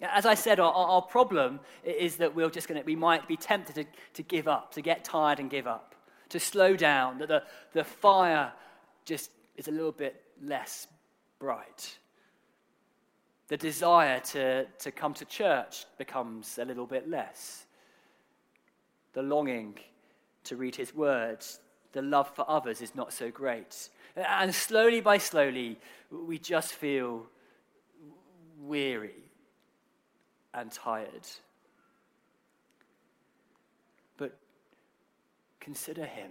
As 0.00 0.26
I 0.26 0.34
said, 0.34 0.58
our, 0.58 0.72
our 0.72 1.02
problem 1.02 1.60
is 1.84 2.16
that 2.16 2.34
we're 2.34 2.50
just 2.50 2.66
going 2.66 2.80
to, 2.80 2.84
we 2.84 2.96
might 2.96 3.28
be 3.28 3.36
tempted 3.36 3.74
to, 3.76 3.86
to 4.14 4.22
give 4.22 4.48
up, 4.48 4.72
to 4.74 4.80
get 4.80 5.04
tired 5.04 5.38
and 5.38 5.48
give 5.48 5.66
up, 5.66 5.94
to 6.30 6.40
slow 6.40 6.74
down, 6.74 7.18
that 7.18 7.28
the, 7.28 7.42
the 7.72 7.84
fire 7.84 8.52
just 9.04 9.30
is 9.56 9.68
a 9.68 9.70
little 9.70 9.92
bit 9.92 10.20
less 10.42 10.88
bright. 11.38 11.98
The 13.48 13.56
desire 13.56 14.20
to, 14.20 14.64
to 14.64 14.90
come 14.90 15.14
to 15.14 15.24
church 15.24 15.86
becomes 15.96 16.58
a 16.58 16.64
little 16.64 16.86
bit 16.86 17.08
less. 17.08 17.66
The 19.12 19.22
longing 19.22 19.78
to 20.44 20.56
read 20.56 20.74
his 20.74 20.94
words, 20.94 21.60
the 21.92 22.02
love 22.02 22.34
for 22.34 22.44
others 22.50 22.80
is 22.80 22.96
not 22.96 23.12
so 23.12 23.30
great. 23.30 23.90
And 24.16 24.52
slowly 24.52 25.00
by 25.00 25.18
slowly, 25.18 25.78
we 26.10 26.38
just 26.38 26.72
feel 26.72 27.26
weary 28.58 29.23
and 30.54 30.70
tired. 30.70 31.26
But 34.16 34.36
consider 35.60 36.06
him. 36.06 36.30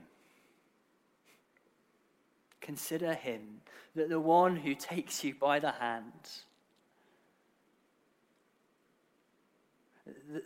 Consider 2.62 3.14
him, 3.14 3.62
that 3.96 4.10
the 4.10 4.20
one 4.20 4.56
who 4.56 4.74
takes 4.74 5.24
you 5.24 5.36
by 5.36 5.60
the 5.60 5.72
hand, 5.72 6.14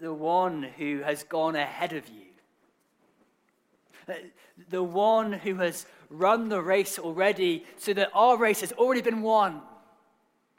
the 0.02 0.14
one 0.14 0.64
who 0.64 1.02
has 1.04 1.24
gone 1.24 1.56
ahead 1.56 1.94
of 1.94 2.10
you, 2.10 2.26
uh, 4.10 4.14
the 4.70 4.82
one 4.82 5.34
who 5.34 5.56
has 5.56 5.86
run 6.10 6.50
the 6.50 6.62
race 6.62 6.98
already 6.98 7.66
so 7.78 7.94
that 7.94 8.10
our 8.14 8.38
race 8.38 8.62
has 8.62 8.72
already 8.74 9.02
been 9.02 9.22
won. 9.22 9.62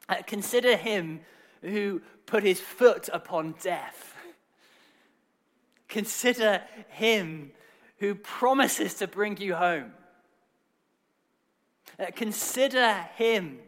Uh, 0.07 0.15
consider 0.25 0.77
him 0.77 1.19
who 1.61 2.01
put 2.25 2.43
his 2.43 2.59
foot 2.59 3.09
upon 3.11 3.55
death. 3.61 4.15
Consider 5.87 6.61
him 6.89 7.51
who 7.97 8.15
promises 8.15 8.93
to 8.95 9.07
bring 9.07 9.37
you 9.37 9.55
home. 9.55 9.91
Uh, 11.99 12.05
consider 12.15 12.93
him 13.15 13.59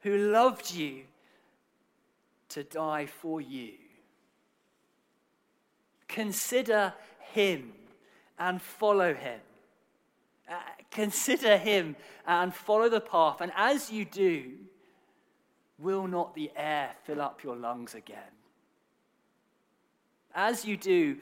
who 0.00 0.16
loved 0.16 0.72
you 0.72 1.02
to 2.50 2.62
die 2.62 3.06
for 3.06 3.40
you. 3.40 3.72
Consider 6.06 6.92
him 7.32 7.72
and 8.38 8.60
follow 8.60 9.14
him. 9.14 9.40
Uh, 10.48 10.54
consider 10.90 11.56
him 11.56 11.96
and 12.26 12.54
follow 12.54 12.88
the 12.88 13.00
path. 13.00 13.40
And 13.40 13.52
as 13.56 13.90
you 13.90 14.04
do, 14.04 14.52
will 15.78 16.06
not 16.06 16.34
the 16.34 16.50
air 16.56 16.90
fill 17.04 17.20
up 17.20 17.42
your 17.42 17.56
lungs 17.56 17.94
again? 17.94 18.18
As 20.34 20.64
you 20.64 20.76
do, 20.76 21.18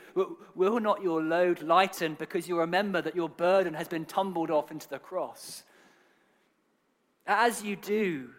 will 0.54 0.78
not 0.78 1.02
your 1.02 1.20
load 1.22 1.62
lighten 1.62 2.14
because 2.14 2.48
you 2.48 2.58
remember 2.58 3.02
that 3.02 3.16
your 3.16 3.28
burden 3.28 3.74
has 3.74 3.88
been 3.88 4.04
tumbled 4.04 4.50
off 4.50 4.70
into 4.70 4.88
the 4.88 5.00
cross? 5.00 5.64
As 7.26 7.62
you 7.62 7.74
do, 7.74 8.30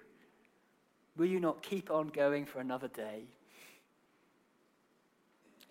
will 1.17 1.25
you 1.25 1.39
not 1.39 1.61
keep 1.61 1.91
on 1.91 2.07
going 2.07 2.45
for 2.45 2.59
another 2.59 2.87
day? 2.87 3.23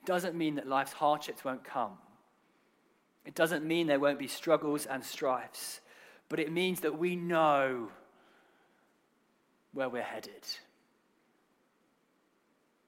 Doesn't 0.04 0.34
mean 0.34 0.56
that 0.56 0.66
life's 0.66 0.92
hardships 0.92 1.44
won't 1.44 1.64
come. 1.64 1.92
It 3.24 3.34
doesn't 3.34 3.64
mean 3.64 3.86
there 3.86 4.00
won't 4.00 4.18
be 4.18 4.28
struggles 4.28 4.86
and 4.86 5.04
strifes, 5.04 5.80
but 6.28 6.40
it 6.40 6.52
means 6.52 6.80
that 6.80 6.98
we 6.98 7.16
know 7.16 7.90
where 9.72 9.88
we're 9.88 10.02
headed. 10.02 10.46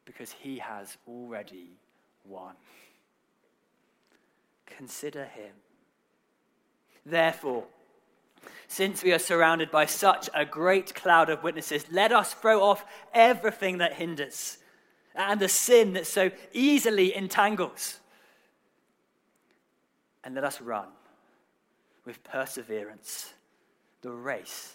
Because 0.04 0.32
he 0.32 0.58
has 0.58 0.96
already 1.06 1.70
won. 2.24 2.54
Consider 4.66 5.24
him. 5.24 5.52
Therefore, 7.04 7.64
since 8.68 9.02
we 9.02 9.12
are 9.12 9.18
surrounded 9.18 9.70
by 9.70 9.86
such 9.86 10.28
a 10.34 10.44
great 10.44 10.94
cloud 10.94 11.30
of 11.30 11.42
witnesses, 11.42 11.84
let 11.90 12.12
us 12.12 12.34
throw 12.34 12.62
off 12.62 12.84
everything 13.12 13.78
that 13.78 13.94
hinders 13.94 14.58
and 15.14 15.40
the 15.40 15.48
sin 15.48 15.92
that 15.92 16.06
so 16.06 16.30
easily 16.52 17.14
entangles. 17.14 18.00
And 20.24 20.34
let 20.34 20.44
us 20.44 20.60
run 20.60 20.88
with 22.04 22.22
perseverance 22.24 23.34
the 24.00 24.10
race 24.10 24.74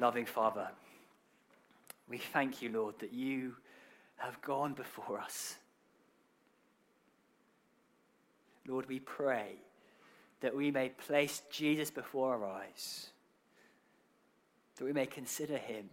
Loving 0.00 0.24
Father, 0.24 0.66
we 2.08 2.16
thank 2.16 2.62
you, 2.62 2.70
Lord, 2.70 2.94
that 3.00 3.12
you 3.12 3.54
have 4.16 4.40
gone 4.40 4.72
before 4.72 5.20
us. 5.20 5.56
Lord, 8.66 8.88
we 8.88 8.98
pray 8.98 9.56
that 10.40 10.56
we 10.56 10.70
may 10.70 10.88
place 10.88 11.42
Jesus 11.50 11.90
before 11.90 12.32
our 12.32 12.46
eyes, 12.46 13.10
that 14.76 14.86
we 14.86 14.94
may 14.94 15.04
consider 15.04 15.58
him, 15.58 15.90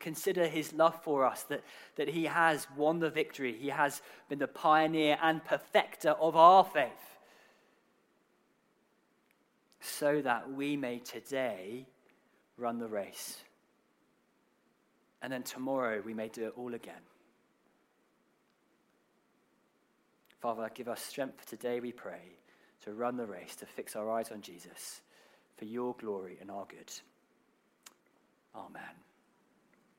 consider 0.00 0.48
his 0.48 0.72
love 0.72 1.00
for 1.04 1.24
us, 1.24 1.44
that, 1.44 1.62
that 1.94 2.08
he 2.08 2.24
has 2.24 2.66
won 2.76 2.98
the 2.98 3.08
victory, 3.08 3.56
he 3.56 3.68
has 3.68 4.02
been 4.28 4.40
the 4.40 4.48
pioneer 4.48 5.16
and 5.22 5.44
perfecter 5.44 6.10
of 6.10 6.34
our 6.34 6.64
faith, 6.64 6.90
so 9.80 10.20
that 10.22 10.50
we 10.50 10.76
may 10.76 10.98
today 10.98 11.86
run 12.56 12.78
the 12.78 12.88
race. 12.88 13.38
And 15.22 15.32
then 15.32 15.42
tomorrow 15.42 16.02
we 16.04 16.14
may 16.14 16.28
do 16.28 16.46
it 16.46 16.54
all 16.56 16.74
again. 16.74 16.94
Father, 20.40 20.70
give 20.74 20.88
us 20.88 21.00
strength 21.00 21.46
today, 21.46 21.80
we 21.80 21.92
pray, 21.92 22.36
to 22.82 22.92
run 22.92 23.16
the 23.16 23.26
race, 23.26 23.56
to 23.56 23.66
fix 23.66 23.96
our 23.96 24.10
eyes 24.10 24.30
on 24.30 24.42
Jesus, 24.42 25.00
for 25.56 25.64
your 25.64 25.94
glory 25.98 26.36
and 26.40 26.50
our 26.50 26.66
good. 26.68 26.92
Amen. 28.54 28.82